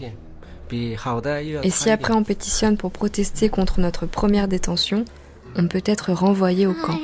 [1.62, 5.04] Et si après on pétitionne pour protester contre notre première détention,
[5.56, 6.98] on peut être renvoyé au camp.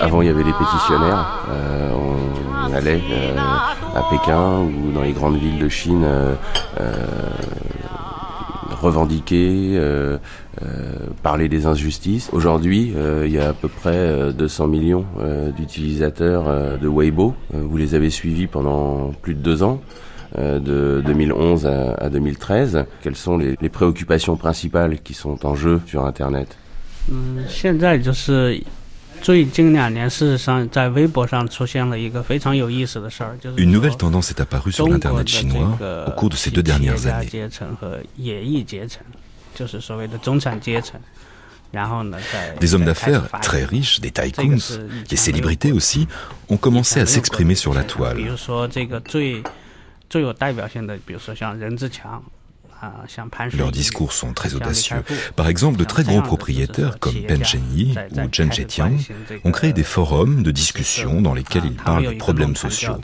[0.00, 1.44] Avant, il y avait les pétitionnaires.
[1.50, 3.36] Euh, on, allait euh,
[3.94, 6.34] à Pékin ou dans les grandes villes de Chine euh,
[8.84, 9.80] revendiquer,
[11.22, 12.30] parler des injustices.
[12.32, 12.94] Aujourd'hui,
[13.24, 15.04] il y a à peu près 200 millions
[15.56, 17.34] d'utilisateurs de Weibo.
[17.52, 19.80] Vous les avez suivis pendant plus de deux ans.
[20.36, 22.86] Euh, de 2011 à, 2013.
[23.02, 26.56] Quelles sont les, préoccupations principales qui sont en jeu sur Internet?
[33.56, 37.48] Une nouvelle tendance est apparue sur l'Internet chinois au cours de ces deux dernières années.
[42.60, 44.58] Des hommes d'affaires très riches, des tycoons,
[45.08, 46.06] des célébrités aussi,
[46.48, 48.18] ont commencé à s'exprimer sur la toile.
[53.52, 55.02] Leurs discours sont très audacieux.
[55.36, 58.96] Par exemple, de très gros propriétaires comme Pen Chenyi ou Chen Zhetiang
[59.44, 62.96] ont créé des forums de discussion dans lesquels ils parlent de problèmes sociaux.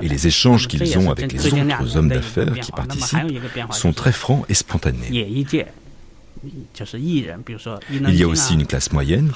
[0.00, 4.44] Et les échanges qu'ils ont avec les autres hommes d'affaires qui participent sont très francs
[4.48, 5.44] et spontanés.
[7.90, 9.32] Il y a aussi une classe moyenne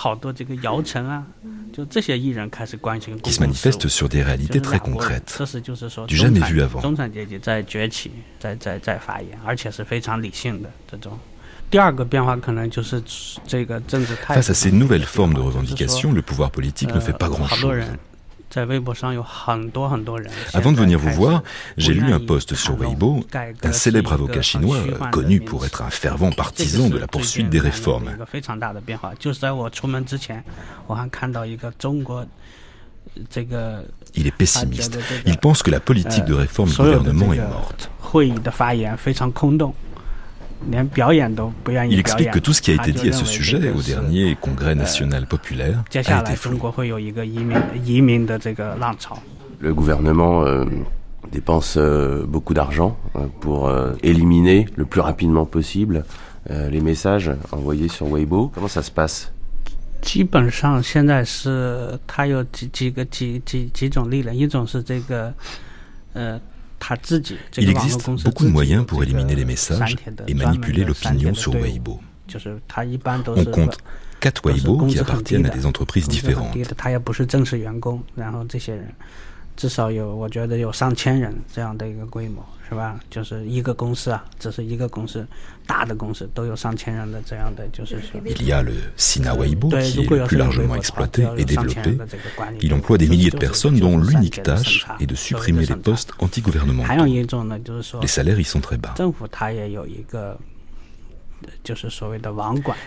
[3.23, 5.43] qui se manifeste sur des réalités très concrètes,
[6.09, 6.81] du jamais vu avant.
[14.27, 17.85] Face à ces nouvelles formes de revendication, le pouvoir politique ne fait pas grand-chose.
[20.55, 21.43] Avant de venir vous voir,
[21.77, 23.25] j'ai lu un post sur Weibo
[23.63, 24.79] d'un célèbre avocat chinois
[25.13, 28.11] connu pour être un fervent partisan de la poursuite des réformes.
[34.15, 34.99] Il est pessimiste.
[35.27, 37.91] Il pense que la politique de réforme du gouvernement est morte.
[41.91, 44.75] Il explique que tout ce qui a été dit à ce sujet au dernier Congrès
[44.75, 46.59] national populaire a été flou.
[49.61, 50.65] Le gouvernement euh,
[51.33, 53.71] dépense euh, beaucoup d'argent euh, pour
[54.03, 56.05] éliminer le plus rapidement possible
[56.51, 58.51] les messages envoyés sur Weibo.
[58.55, 59.33] Comment ça se passe
[67.57, 72.01] il existe beaucoup de moyens pour éliminer les messages et manipuler l'opinion sur Weibo.
[73.37, 73.79] On compte
[74.21, 76.55] quatre Weibo qui appartiennent à des entreprises différentes.
[79.58, 83.00] 至少有，我觉得有上千人这样的一个规模，是吧？
[83.10, 85.26] 就是一个公司啊，只是一个公司，
[85.68, 88.20] 大的公司都有上千人的这样的，就是说。
[88.26, 91.98] Il y a le Sina Weibo qui est le plus largement exploité et développé.
[92.62, 98.02] Il emploie des milliers de personnes dont l'unique tâche est de supprimer les postes anti-gouvernementaux.
[98.02, 98.96] Les salaires y sont très bas.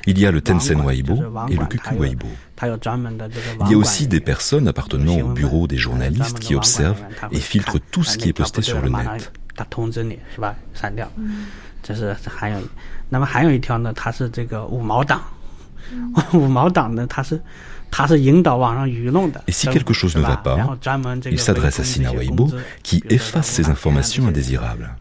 [0.07, 2.27] Il y a le Tensen Weibo et le Kuku Weibo.
[2.61, 7.79] Il y a aussi des personnes appartenant au bureau des journalistes qui observent et filtrent
[7.79, 9.31] tout ce qui est posté sur le net.
[19.47, 20.77] Et si quelque chose ne va pas,
[21.29, 22.49] il s'adresse à Sina Weibo
[22.83, 24.95] qui efface ces informations indésirables.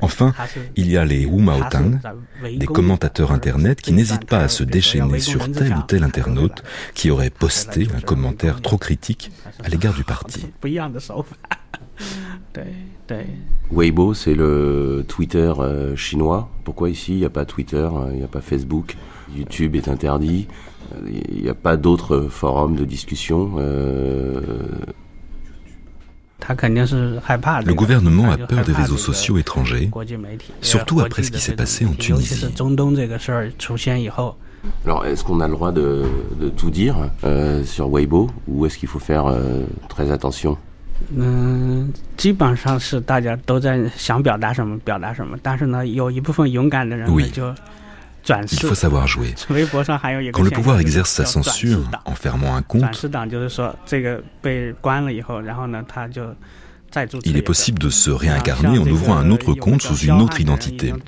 [0.00, 0.32] Enfin,
[0.76, 2.00] il y a les Wu Maotang,
[2.42, 6.62] des commentateurs internet qui n'hésitent pas à se déchaîner sur tel ou tel internaute
[6.94, 9.30] qui aurait posté un commentaire trop critique
[9.62, 10.46] à l'égard du parti.
[13.70, 16.50] Weibo, c'est le Twitter euh, chinois.
[16.64, 18.96] Pourquoi ici, il n'y a pas Twitter, euh, il n'y a pas Facebook?
[19.36, 20.48] YouTube est interdit.
[21.06, 23.52] Il n'y a pas d'autres forums de discussion.
[23.58, 24.40] Euh...
[26.48, 29.90] Le gouvernement a peur des réseaux sociaux étrangers,
[30.62, 32.46] surtout après ce qui s'est passé en Tunisie.
[34.84, 36.02] Alors, est-ce qu'on a le droit de,
[36.40, 40.58] de tout dire euh, sur Weibo ou est-ce qu'il faut faire euh, très attention?
[41.16, 41.92] 嗯，
[48.28, 49.34] il faut savoir jouer.
[50.32, 53.06] Quand le pouvoir exerce sa censure en fermant un compte,
[57.24, 60.92] il est possible de se réincarner en ouvrant un autre compte sous une autre identité.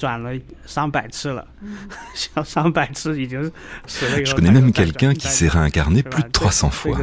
[4.25, 6.99] Je connais même quelqu'un qui s'est réincarné plus de 300 fois.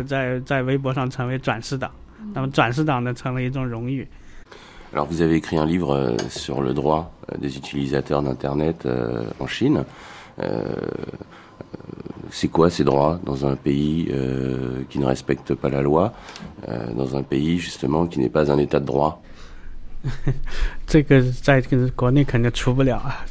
[4.91, 9.23] Alors vous avez écrit un livre euh, sur le droit euh, des utilisateurs d'Internet euh,
[9.39, 9.83] en Chine.
[12.31, 14.09] c'est quoi ces droits dans un pays
[14.89, 16.13] qui ne respecte pas la loi,
[16.95, 19.21] dans un pays justement qui n'est pas un état de droit?
[20.86, 21.62] 这个在
[21.96, 23.24] 国内肯定出不了啊。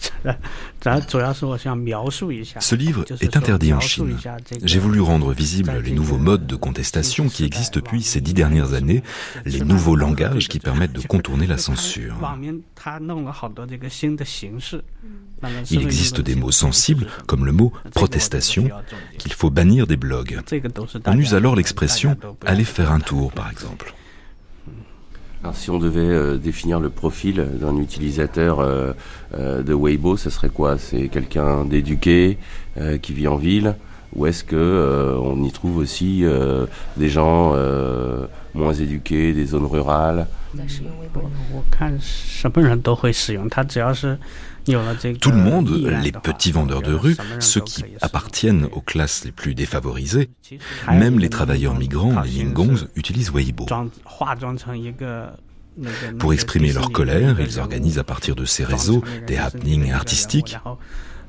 [0.80, 2.60] 咱主要是我想描述一下。
[2.60, 4.18] Ce livre est interdit en Chine.
[4.64, 8.74] J'ai voulu rendre visibles les nouveaux modes de contestation qui existent depuis ces dix dernières
[8.74, 9.04] années,
[9.46, 12.16] les nouveaux langages qui permettent de contourner la censure.
[15.70, 18.70] Il existe des mots sensibles, comme le mot protestation,
[19.18, 20.40] qu'il faut bannir des blogs.
[21.06, 23.94] On use alors l'expression aller faire un tour, par exemple.
[25.49, 28.93] Alors, si on devait euh, définir le profil d'un utilisateur euh,
[29.33, 30.77] euh, de Weibo, ce serait quoi?
[30.77, 32.37] C'est quelqu'un d'éduqué
[33.01, 33.75] qui vit en ville?
[34.15, 36.23] Ou est-ce que on y trouve aussi
[36.97, 37.57] des gens
[38.55, 40.27] moins éduqués, des zones rurales?
[45.21, 45.71] Tout le monde,
[46.03, 50.31] les petits vendeurs de rue, ceux qui appartiennent aux classes les plus défavorisées,
[50.91, 53.67] même les travailleurs migrants, les Lingongs, utilisent Weibo.
[56.19, 60.59] Pour exprimer leur colère, ils organisent à partir de ces réseaux des happenings artistiques.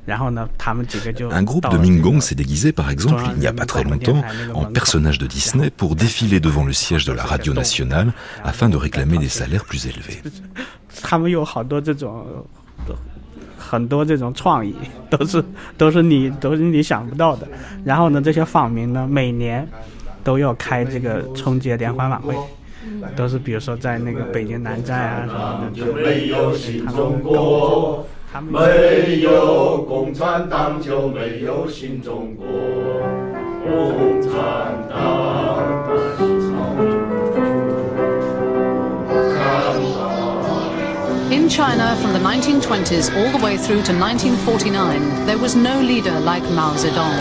[0.08, 4.24] Un groupe de Mingong s'est déguisé, par exemple, il n'y a pas très longtemps,
[4.54, 8.12] en personnage de Disney pour défiler devant le siège de la radio nationale
[8.42, 10.22] afin de réclamer des salaires plus élevés.
[13.70, 14.74] 很多这种创意
[15.08, 15.44] 都是
[15.78, 17.46] 都是你都是你想不到的。
[17.84, 19.64] 然后呢，这些访民呢，每年
[20.24, 22.34] 都要开这个春节联欢晚会，
[23.14, 26.02] 都是比如说在那个北京南站啊什么的。
[26.02, 28.04] 没有新中国，
[28.48, 32.44] 没有共产党就没有新中国，
[33.64, 34.32] 共产
[34.90, 36.39] 党。
[41.50, 46.74] China, from the 1920s all the way through to 1949, there was no leader like Mao
[46.74, 47.18] Zedong.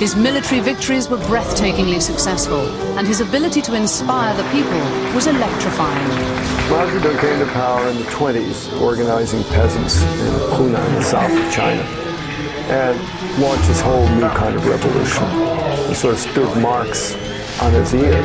[0.00, 2.66] His military victories were breathtakingly successful,
[2.98, 4.80] and his ability to inspire the people
[5.14, 6.08] was electrifying.
[6.68, 11.30] Mao Zedong came to power in the 20s, organizing peasants in Hunan, in the south
[11.30, 11.82] of China,
[12.74, 12.98] and
[13.40, 15.24] launched this whole new kind of revolution.
[15.86, 17.14] He sort of stood Marx
[17.62, 18.18] on his ear.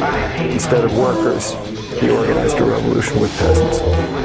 [0.49, 1.53] Instead of workers,
[1.99, 4.24] he organized a revolution with peasants.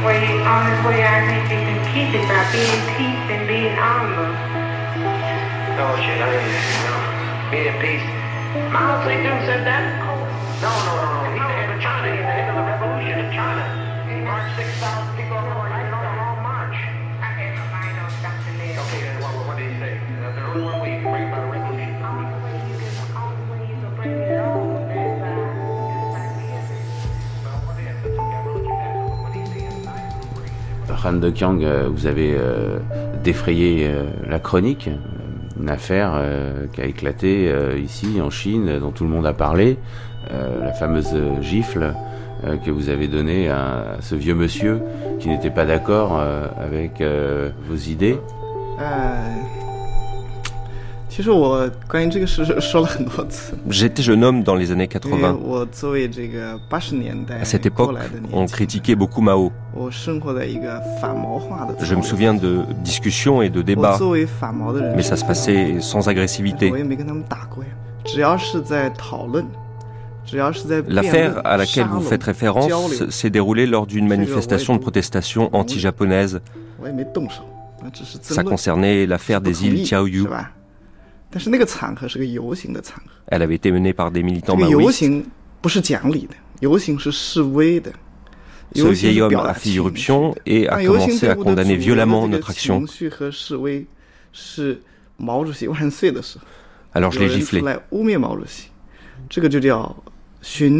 [0.00, 4.32] Well, the way I think you can keep it by being peace and being honor.
[5.76, 7.04] Oh shit, I mean, you know,
[7.52, 8.06] being peace.
[8.72, 10.00] Mao Zedong said that.
[10.64, 11.30] No, no, no, no.
[11.36, 12.16] He's the head of China.
[12.16, 13.60] He's the head of the revolution in China.
[14.08, 15.19] He marched 6,000
[31.04, 32.78] Han de Kiang, euh, vous avez euh,
[33.24, 34.90] défrayé euh, la chronique,
[35.60, 36.12] une affaire
[36.72, 39.76] qui a éclaté ici en Chine, dont tout le monde a parlé,
[40.30, 41.92] la fameuse gifle
[42.64, 44.80] que vous avez donnée à, ce vieux monsieur
[45.18, 47.02] qui n'était pas d'accord avec
[47.68, 48.16] vos idées.
[48.80, 49.59] 呃，
[53.68, 55.38] J'étais jeune homme dans les années 80.
[57.40, 57.96] À cette époque,
[58.32, 59.50] on critiquait beaucoup Mao.
[61.82, 63.98] Je me souviens de discussions et de débats,
[64.94, 66.72] mais ça se passait sans agressivité.
[70.88, 76.40] L'affaire à laquelle vous faites référence s'est déroulée lors d'une manifestation de protestation anti-japonaise.
[78.22, 80.28] Ça concernait l'affaire des îles Tiaoyu.
[81.29, 81.29] 吧？
[81.29, 84.91] 但是那个场合是个游行的场合， Elle avait été menée par des 这 militants 个游 maoïstes.
[84.91, 85.25] 行
[85.61, 87.91] 不是讲理的，游行是示威的。
[88.73, 91.21] Ce 游行 vieil 是 homme 表 a 达 fait 情绪 irruption et a 但游行 commencé
[91.21, 92.77] 背 à 后的 condamner 主流的 violemment 这个 notre action.
[92.79, 93.85] 情绪和示威
[94.33, 94.81] 是
[95.17, 96.45] 毛主席万岁的时候，
[96.99, 97.79] Alors je 有 l'ai 人出 giflé.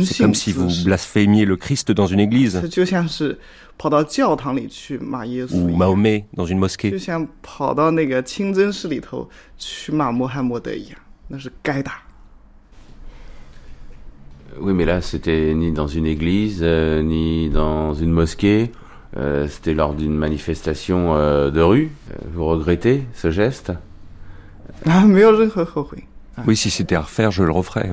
[0.04, 2.56] C'est comme si vous blasphémiez le Christ dans une église.
[5.52, 6.90] Ou Mahomet dans une mosquée.
[14.58, 18.72] Oui, mais là, c'était ni dans une église, euh, ni dans une mosquée.
[19.16, 21.90] Euh, c'était lors d'une manifestation euh, de rue.
[22.32, 23.72] Vous regrettez ce geste?
[26.36, 27.90] Ah, oui, si c'était à refaire, je le referais.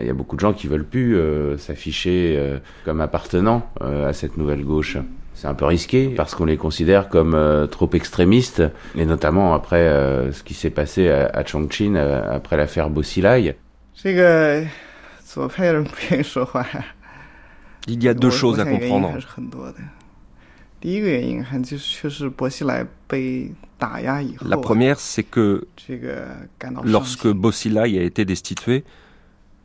[0.00, 4.08] Il y a beaucoup de gens qui veulent plus euh, s'afficher euh, comme appartenant euh,
[4.08, 4.98] à cette nouvelle gauche.
[5.34, 8.62] C'est un peu risqué parce qu'on les considère comme trop extrémistes,
[8.94, 9.88] et notamment après
[10.30, 13.56] ce qui s'est passé à, à Chongqing après l'affaire Bossilai.
[17.88, 19.14] Il y a deux choses à comprendre.
[20.81, 20.81] 还是很多的。
[20.81, 28.83] 第一个原因还就是确实薄熙来被打压以后啊， La première, c'est que 这个感到伤 lorsque 心， Bossilai a été destitué,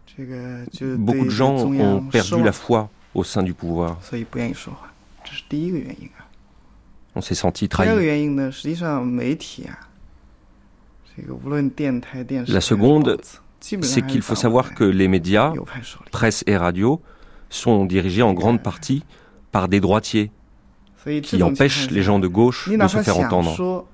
[0.06, 3.52] 这个就 beaucoup 对 de gens 中 ont 央失 perdu 望 la foi au sein du
[3.52, 3.96] pouvoir.
[4.00, 4.90] 所以不愿意说话，
[5.22, 6.24] 这是第一个原因啊。
[7.14, 8.04] On s'est senti 第二个 trahi.
[8.04, 9.78] 原因呢，实际上媒体啊，
[11.14, 15.54] 这个无论电台、电视 La 还是报 seconde, 纸，基本上 c'est 还 qu'il 是 faut 掌握 savoir 在 que les médias,
[15.54, 16.10] 右派手里。
[16.10, 17.00] presse et radio,
[17.50, 19.02] sont dirigés en grande partie
[19.50, 20.35] par des droitiers 所以这
[21.23, 23.85] qui empêche les gens de gauche de se faire entendre.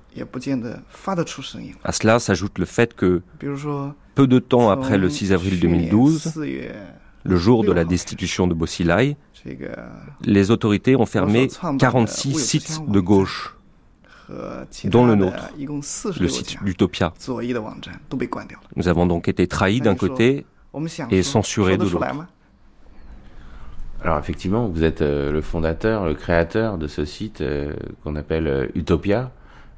[1.82, 3.22] À cela s'ajoute le fait que,
[4.14, 6.40] peu de temps après le 6 avril 2012,
[7.24, 9.16] le jour de la destitution de Bossilai,
[10.22, 11.48] les autorités ont fermé
[11.78, 13.56] 46 sites de gauche,
[14.84, 15.50] dont le nôtre,
[16.20, 17.12] le site d'Utopia.
[18.76, 20.46] Nous avons donc été trahis d'un côté
[21.10, 22.26] et censurés de l'autre.
[24.04, 28.46] Alors effectivement, vous êtes euh, le fondateur, le créateur de ce site euh, qu'on appelle
[28.46, 29.30] euh, Utopia.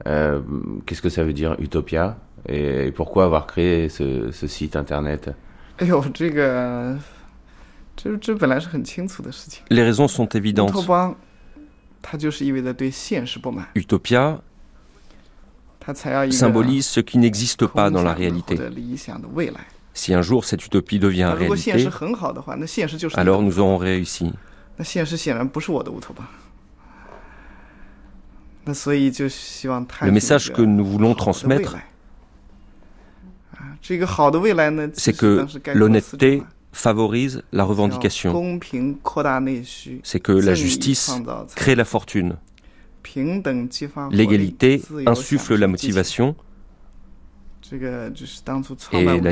[0.04, 2.18] Qu'est-ce que ça veut dire Utopia?
[2.48, 5.30] Et, pourquoi avoir créé ce, ce site internet?
[9.70, 10.70] Les raisons sont évidentes.
[13.74, 14.42] Utopia
[16.30, 18.58] symbolise ce qui n'existe pas dans la réalité.
[19.96, 21.88] Si un jour cette utopie devient réalité,
[23.14, 24.30] alors nous aurons réussi.
[24.78, 24.84] Le
[30.10, 31.78] message que nous voulons transmettre,
[33.80, 36.42] c'est que l'honnêteté
[36.72, 38.60] favorise la revendication.
[40.02, 41.10] C'est que la justice
[41.54, 42.36] crée la fortune.
[44.10, 46.36] L'égalité insuffle la motivation
[47.71, 48.61] et 物 la 质想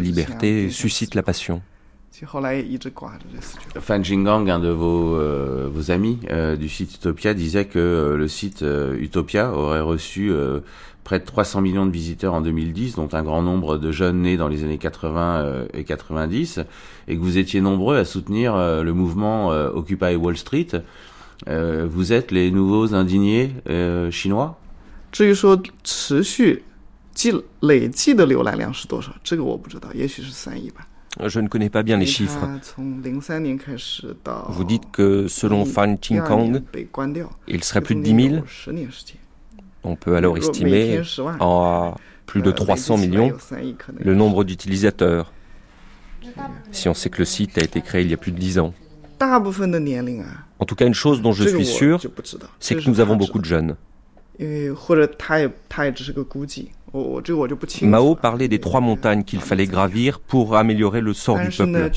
[0.02, 1.62] liberté 变成 suscite la passion.
[2.12, 3.82] 其实后来也一直挂着这四句话。
[3.82, 8.18] Fan Jinggang, un de vos, euh, vos amis euh, du site Utopia, disait que euh,
[8.18, 10.60] le site euh, Utopia aurait reçu euh,
[11.04, 14.38] près de 300 millions de visiteurs en 2010, dont un grand nombre de jeunes nés
[14.38, 16.60] dans les années 80 euh, et 90,
[17.08, 20.68] et que vous étiez nombreux à soutenir euh, le mouvement euh, Occupy Wall Street.
[21.48, 24.60] Euh, vous êtes les nouveaux indignés euh, chinois
[25.12, 26.64] 至于说持续
[27.24, 30.88] 计累计的浏览量是多少，这个我不知道，也许是三亿吧。
[31.28, 32.48] Je ne connais pas bien les chiffres.
[32.78, 36.62] Vous dites que selon Fan Kong,
[37.48, 38.46] il serait plus de 10 000.
[39.84, 41.02] On peut alors estimer
[41.40, 41.96] en
[42.28, 43.34] plus de 300 millions
[43.98, 45.34] le nombre d'utilisateurs.
[46.72, 48.60] Si on sait que le site a été créé il y a plus de 10
[48.60, 48.74] ans.
[49.20, 52.00] En tout cas, une chose dont je suis sûr,
[52.60, 53.76] c'est que nous avons beaucoup de jeunes.
[57.83, 61.91] Mao parlait des trois montagnes qu'il fallait gravir pour améliorer le sort du peuple.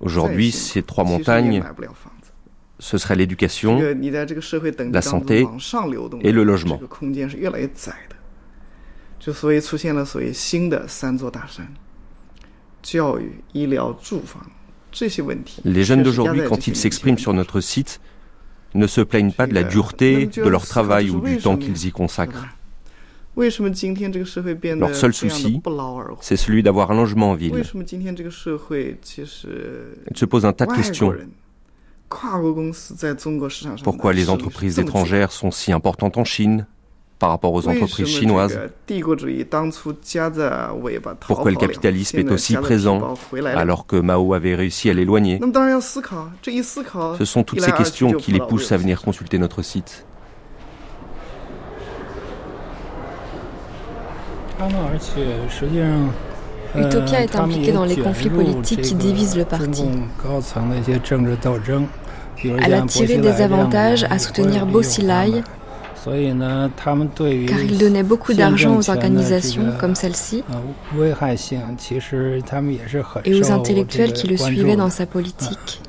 [0.00, 1.62] Aujourd'hui, ces trois montagnes,
[2.78, 5.46] ce serait l'éducation, la santé
[6.22, 6.80] et le logement.
[15.64, 18.00] Les jeunes d'aujourd'hui, quand ils s'expriment sur notre site,
[18.74, 21.90] ne se plaignent pas de la dureté de leur travail ou du temps qu'ils y
[21.90, 22.46] consacrent.
[23.34, 25.62] Leur seul souci,
[26.20, 27.54] c'est celui d'avoir un logement en ville.
[27.56, 27.64] Ils
[30.16, 31.14] se posent un tas de questions.
[33.82, 36.66] Pourquoi les entreprises étrangères sont si importantes en Chine?
[37.22, 38.58] Par rapport aux entreprises chinoises.
[41.20, 43.14] Pourquoi le capitalisme est aussi présent
[43.54, 45.38] alors que Mao avait réussi à l'éloigner?
[46.42, 50.04] Ce sont toutes ces questions qui les poussent à venir consulter notre site.
[56.74, 59.84] Utopia est impliquée dans les conflits politiques qui divisent le parti.
[62.44, 65.44] Elle a tiré des avantages à soutenir Bo Xilai,
[67.48, 70.42] car il donnait beaucoup d'argent aux organisations comme celle-ci
[73.24, 75.80] et aux intellectuels qui le suivaient dans sa politique.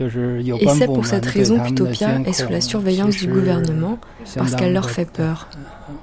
[0.00, 3.98] Et c'est pour cette raison qu'Utopia est sous la surveillance du gouvernement,
[4.36, 5.48] parce qu'elle leur fait peur.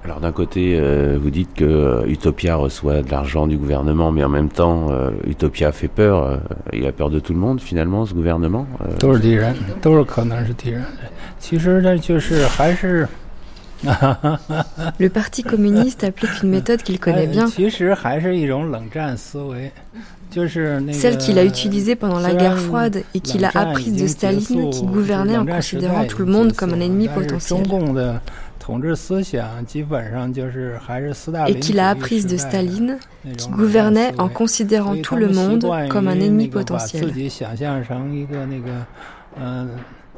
[0.04, 4.24] Alors d'un côté, euh, vous dites que euh, Utopia reçoit de l'argent du gouvernement, mais
[4.24, 6.40] en même temps, euh, Utopia fait peur.
[6.74, 8.68] il a peur de tout le monde finalement, ce gouvernement.
[15.00, 17.48] Le Parti communiste applique une méthode qu'il connaît bien.
[20.92, 24.86] Celle qu'il a utilisée pendant la guerre froide et qu'il a apprise de Staline qui
[24.86, 27.64] gouvernait en considérant tout le monde comme un ennemi potentiel.
[31.48, 32.98] Et qu'il a apprise de Staline
[33.38, 37.14] qui gouvernait en considérant tout le monde comme un ennemi potentiel.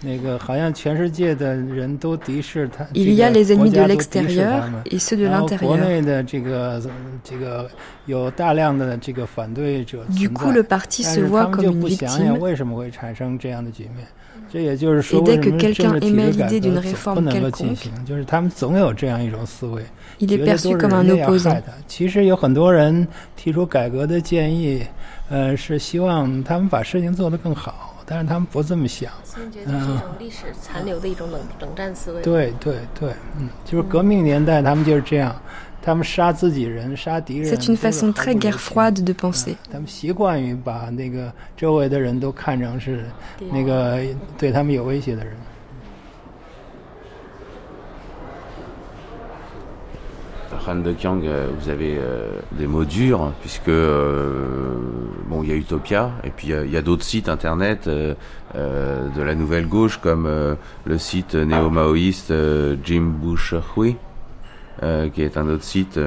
[0.00, 4.82] 那个好像全世界的人都敌视他这个国家都敌视他们。
[5.24, 6.82] 然后国内的这个
[7.22, 7.70] 这个
[8.06, 10.62] 有大量的这个反对者存在
[11.02, 14.06] 但是他们就不想想为什么会产生这样的局面。
[14.54, 19.82] 这也就是说为什么政治体制改革不能够进行就是他们总有这样一种思维
[20.26, 24.84] 觉得都是人家要害的其实有很多人提出改革的建议
[25.34, 29.10] 呃，是希望他们把事情做得更好，但是他们不这么想。
[29.36, 32.22] 嗯，是一种历史残留的一种冷冷战思维。
[32.22, 35.34] 对对对，嗯，就是革命年代他们就是这样，
[35.82, 37.52] 他们杀自己人、杀敌人。
[37.52, 39.56] C'est une façon très guerre froide de penser。
[50.66, 54.74] Han de Kiang, euh, vous avez euh, des mots durs, puisque euh,
[55.28, 59.34] bon, il y a Utopia, et puis il y a, d'autres sites internet de la
[59.34, 60.28] nouvelle gauche, comme
[60.84, 62.32] le site néo-maoïste
[62.84, 63.96] Jim Bush Hui,
[65.12, 65.98] qui est un autre site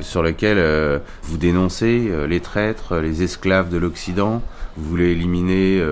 [0.00, 4.42] sur lequel vous dénoncez les traîtres, les esclaves de l'Occident.
[4.76, 5.82] Vous voulez éliminer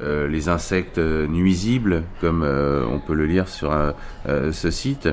[0.00, 3.72] les insectes nuisibles, comme on peut le lire sur
[4.26, 5.08] ce site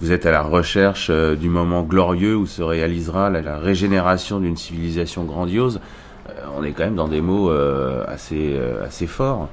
[0.00, 4.56] vous êtes à la recherche euh, du moment glorieux où se réalisera la, régénération d'une
[4.56, 5.80] civilisation grandiose.
[6.28, 9.48] Euh, on est quand même dans des mots euh, assez, assez forts.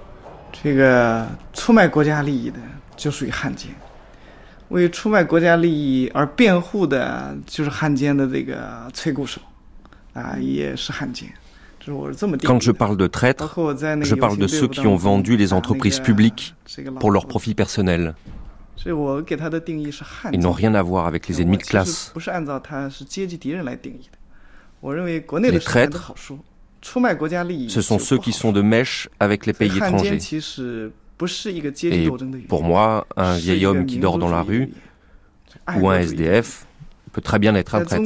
[12.43, 16.55] Quand je parle de traîtres, je parle de ceux qui ont vendu les entreprises publiques
[16.99, 18.15] pour leur profit personnel.
[20.33, 22.13] Ils n'ont rien à voir avec les ennemis de classe.
[24.83, 26.13] Les traîtres,
[27.69, 30.19] ce sont ceux qui sont de mèche avec les pays étrangers.
[31.83, 32.09] Et
[32.47, 34.69] pour moi, un vieil homme qui dort dans la rue
[35.77, 36.67] ou un SDF
[37.11, 38.03] peut très bien être un traître.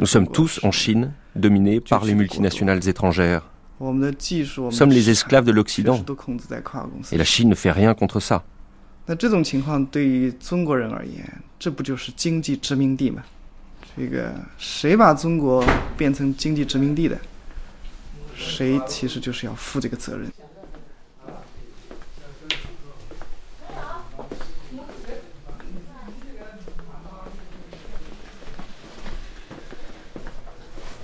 [0.00, 3.42] Nous sommes tous en Chine, dominés par les multinationales étrangères.
[3.80, 6.04] Nous sommes les esclaves de l'Occident.
[7.10, 8.44] Et la Chine ne fait rien contre ça.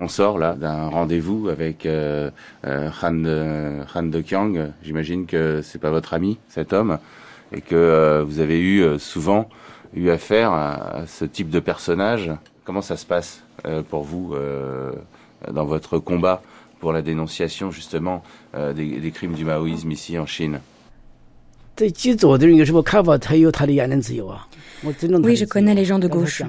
[0.00, 2.30] On sort là d'un rendez-vous avec euh,
[2.64, 4.24] Han, de, Han de.
[4.82, 6.98] J'imagine que c'est pas votre ami, cet homme,
[7.52, 9.48] et que vous avez eu souvent
[9.94, 12.30] eu affaire à, ce type de personnage.
[12.64, 13.42] Comment ça se passe
[13.88, 14.34] pour vous
[15.50, 16.42] dans votre combat
[16.80, 18.22] pour la dénonciation justement
[18.54, 20.60] euh, des, crimes du maoïsme ici en Chine?
[24.84, 26.42] Oui, je connais les gens de gauche.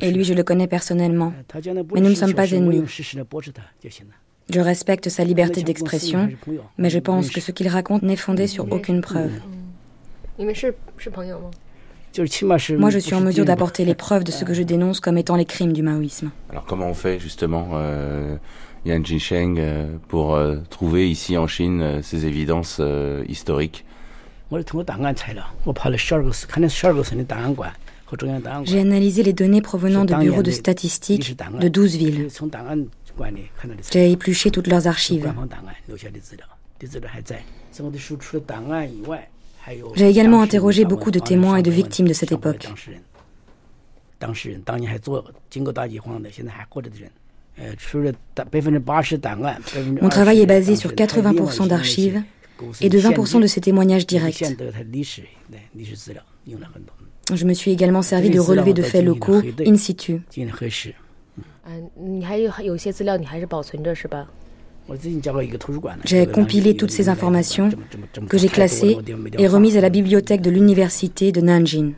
[0.00, 1.32] Et lui, je le connais personnellement.
[1.94, 2.82] Mais nous ne sommes pas ennemis.
[4.50, 6.28] Je respecte sa liberté d'expression,
[6.78, 9.32] mais je pense que ce qu'il raconte n'est fondé sur aucune preuve.
[12.78, 15.36] Moi, je suis en mesure d'apporter les preuves de ce que je dénonce comme étant
[15.36, 16.30] les crimes du maoïsme.
[16.50, 18.36] Alors comment on fait justement euh,
[18.84, 22.80] Yan Jinsheng euh, pour euh, trouver ici en Chine ces évidences
[23.28, 23.84] historiques?
[28.64, 32.28] J'ai analysé les données provenant de bureaux de statistiques de 12 villes.
[33.90, 35.32] J'ai épluché toutes leurs archives.
[39.94, 42.68] J'ai également interrogé beaucoup de témoins et de victimes de cette époque.
[50.00, 52.22] Mon travail est basé sur 80% d'archives
[52.80, 54.44] et de 20% de ces témoignages directs.
[57.32, 60.20] Je me suis également servi de relevés de faits locaux in situ.
[66.04, 67.70] J'ai compilé toutes ces informations
[68.28, 68.98] que j'ai classées
[69.38, 71.94] et remises à la bibliothèque de l'université de Nanjing.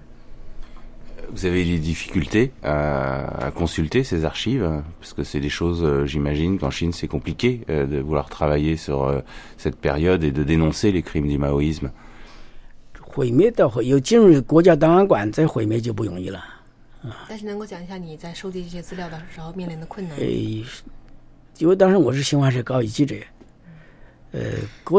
[1.32, 6.58] Vous avez des difficultés à, consulter ces archives Parce que c'est des choses, euh, j'imagine
[6.58, 9.20] qu'en Chine c'est compliqué euh, de vouloir travailler sur euh,
[9.56, 11.90] cette période et de dénoncer les crimes du maoïsme.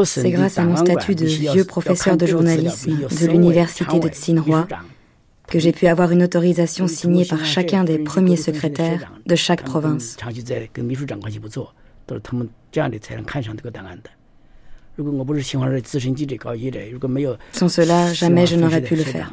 [0.04, 4.66] C'est grâce à mon statut de vieux professeur de journalisme de l'université de Tsinghua
[5.48, 10.16] que j'ai pu avoir une autorisation signée par chacun des premiers secrétaires de chaque province.
[17.52, 19.32] Sans cela, jamais je n'aurais pu le faire.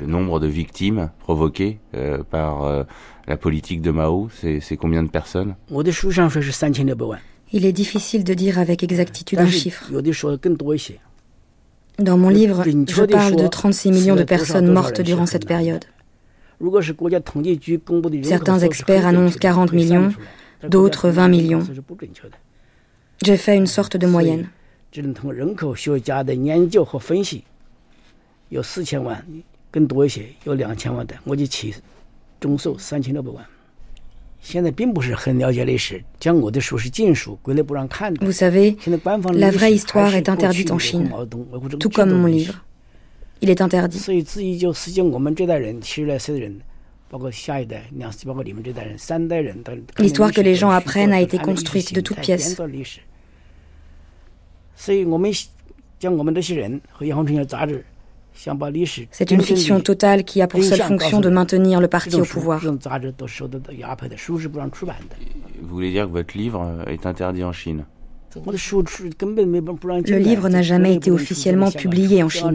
[0.00, 2.84] Le nombre de victimes provoquées euh, par euh,
[3.28, 5.54] la politique de Mao, c'est combien de personnes?
[7.52, 9.90] Il est difficile de dire avec exactitude un chiffre.
[11.98, 15.84] Dans mon livre, je parle de 36 millions de personnes mortes durant cette période.
[18.22, 20.12] Certains experts annoncent 40 millions,
[20.68, 21.62] d'autres 20 millions.
[23.24, 24.48] J'ai fait une sorte de moyenne.
[38.20, 38.76] Vous savez,
[39.34, 41.10] la vraie histoire est interdite en Chine,
[41.80, 42.64] tout comme mon livre.
[43.42, 43.98] Il est interdit.
[49.98, 52.56] L'histoire que les gens apprennent a été construite de toutes pièces.
[59.10, 62.60] C'est une fiction totale qui a pour seule fonction de maintenir le parti au pouvoir.
[62.60, 62.78] Vous
[65.68, 67.84] voulez dire que votre livre est interdit en Chine
[68.34, 72.54] Le livre n'a jamais été officiellement publié en Chine.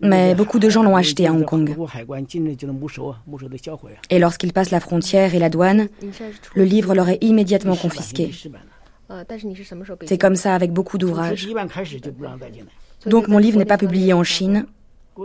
[0.00, 1.74] Mais beaucoup de gens l'ont acheté à Hong Kong.
[4.10, 5.88] Et lorsqu'ils passent la frontière et la douane,
[6.54, 8.30] le livre leur est immédiatement confisqué.
[10.04, 11.48] C'est comme ça avec beaucoup d'ouvrages.
[13.06, 14.66] Donc mon livre n'est pas publié en Chine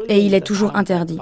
[0.07, 1.17] et il est toujours interdit.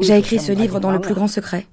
[0.00, 1.66] J'ai écrit ce livre dans le plus grand secret.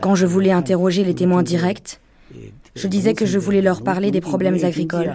[0.00, 2.00] Quand je voulais interroger les témoins directs,
[2.74, 5.14] je disais que je voulais leur parler des problèmes agricoles.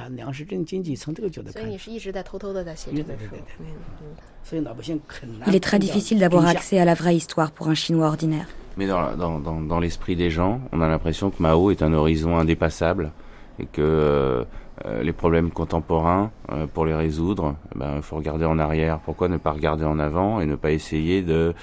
[5.48, 8.48] Il est très difficile d'avoir accès à la vraie histoire pour un Chinois ordinaire.
[8.78, 11.94] Mais dans, dans, dans, dans l'esprit des gens, on a l'impression que Mao est un
[11.94, 13.12] horizon indépassable
[13.60, 14.44] et que euh,
[14.86, 19.00] euh, les problèmes contemporains, euh, pour les résoudre, il ben, faut regarder en arrière.
[19.00, 21.54] Pourquoi ne pas regarder en avant et ne pas essayer de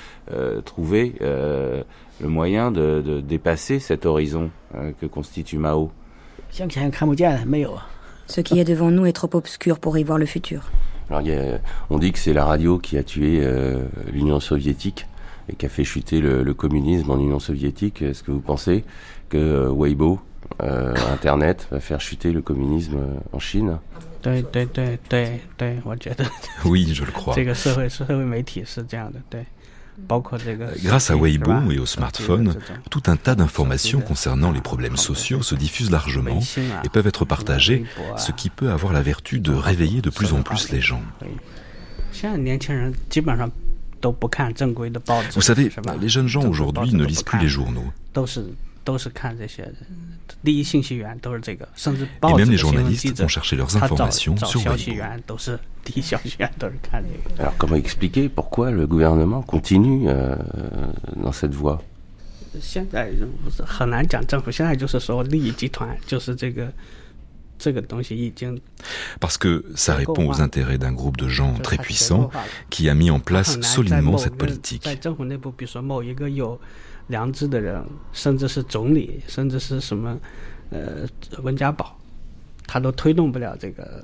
[0.64, 1.14] trouver
[2.22, 4.50] le moyen de, de, dépasser cet horizon
[5.00, 5.90] que constitue Mao
[8.26, 10.70] Ce qui est devant nous est trop obscur pour y voir le futur.
[11.10, 11.58] Alors, y a,
[11.90, 13.46] on dit que c'est la radio qui a tué
[14.12, 15.06] l'Union soviétique
[15.48, 18.02] et qui a fait chuter le, le communisme en Union soviétique.
[18.02, 18.84] Est-ce que vous pensez
[19.28, 20.20] que euh, Weibo,
[20.62, 23.78] euh, Internet, va faire chuter le communisme euh, en Chine?
[26.64, 27.34] Oui, je le crois.
[30.82, 32.56] Grâce à Weibo et au smartphone,
[32.90, 36.40] tout un tas d'informations concernant les problèmes sociaux se diffusent largement
[36.84, 37.84] et peuvent être partagées,
[38.16, 41.02] ce qui peut avoir la vertu de réveiller de plus en plus les gens.
[45.34, 45.70] Vous savez,
[46.00, 47.92] les jeunes gens aujourd'hui ne lisent plus les journaux.
[52.28, 55.02] Et même les journalistes vont chercher leurs informations sur Weibo.
[57.38, 60.36] Alors comment expliquer pourquoi le gouvernement continue euh,
[61.16, 61.82] dans cette voie
[69.20, 72.30] parce que ça répond aux intérêts d'un groupe de gens très puissants
[72.70, 74.88] qui a mis en place solidement cette politique.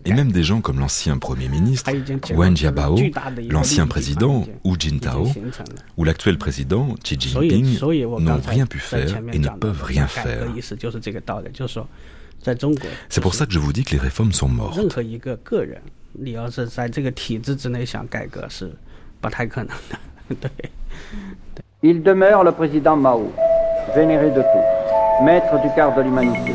[0.04, 1.90] Et même des gens comme l'ancien Premier ministre
[2.34, 2.98] Wen Jiabao,
[3.48, 5.28] l'ancien président Hu Jintao
[5.96, 10.46] ou l'actuel président Xi Jinping n'ont rien pu faire et ne peuvent rien faire.
[13.08, 14.78] C'est pour ça que je vous dis que les réformes sont mortes.
[21.84, 23.30] Il demeure le président Mao,
[23.94, 26.52] vénéré de tous, maître du quart de l'humanité.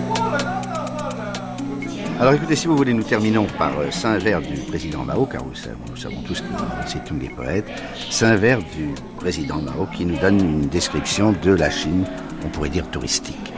[2.19, 5.45] Alors écoutez, si vous voulez, nous terminons par euh, Saint vers du président Mao, car
[5.45, 6.45] nous savons, tous que
[6.88, 7.69] c'est tous les poètes.
[8.09, 12.03] Saint vers du président Mao qui nous donne une description de la Chine,
[12.45, 13.53] on pourrait dire touristique.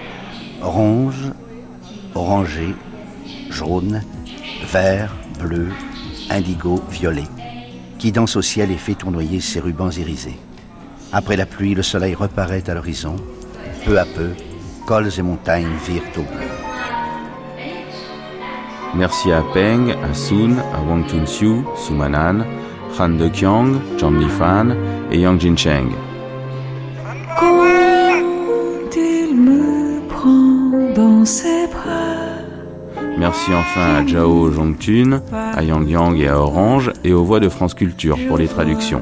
[0.61, 1.31] Orange,
[2.13, 2.75] orangé,
[3.49, 4.03] jaune,
[4.71, 5.69] vert, bleu,
[6.29, 7.23] indigo, violet,
[7.97, 10.37] qui danse au ciel et fait tournoyer ses rubans irisés.
[11.11, 13.15] Après la pluie, le soleil reparaît à l'horizon.
[13.85, 14.29] Peu à peu,
[14.85, 16.47] cols et montagnes virent au bleu.
[18.95, 22.45] Merci à Peng, à Sun, à Wang Chunxiu, Sumanan,
[22.97, 24.75] Han Deqiang, Zhang Lifan
[25.11, 25.89] et Yang Jincheng.
[30.95, 31.67] dans ses
[33.17, 37.49] Merci enfin à Zhao Zhongtun, à Yang Yang et à Orange, et aux voix de
[37.49, 39.01] France Culture pour les traductions.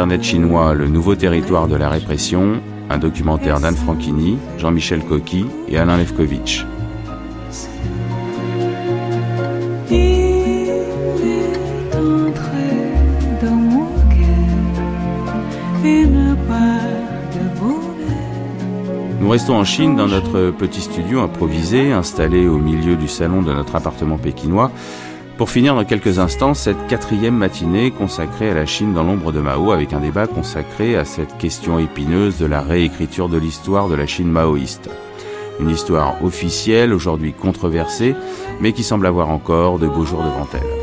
[0.00, 5.76] L'Internet chinois, le nouveau territoire de la répression, un documentaire d'Anne Franchini, Jean-Michel Coqui et
[5.76, 6.64] Alain Levkovitch.
[19.20, 23.52] Nous restons en Chine dans notre petit studio improvisé installé au milieu du salon de
[23.52, 24.72] notre appartement pékinois
[25.40, 29.40] pour finir dans quelques instants cette quatrième matinée consacrée à la Chine dans l'ombre de
[29.40, 33.94] Mao avec un débat consacré à cette question épineuse de la réécriture de l'histoire de
[33.94, 34.90] la Chine maoïste.
[35.58, 38.14] Une histoire officielle, aujourd'hui controversée,
[38.60, 40.79] mais qui semble avoir encore de beaux jours devant elle.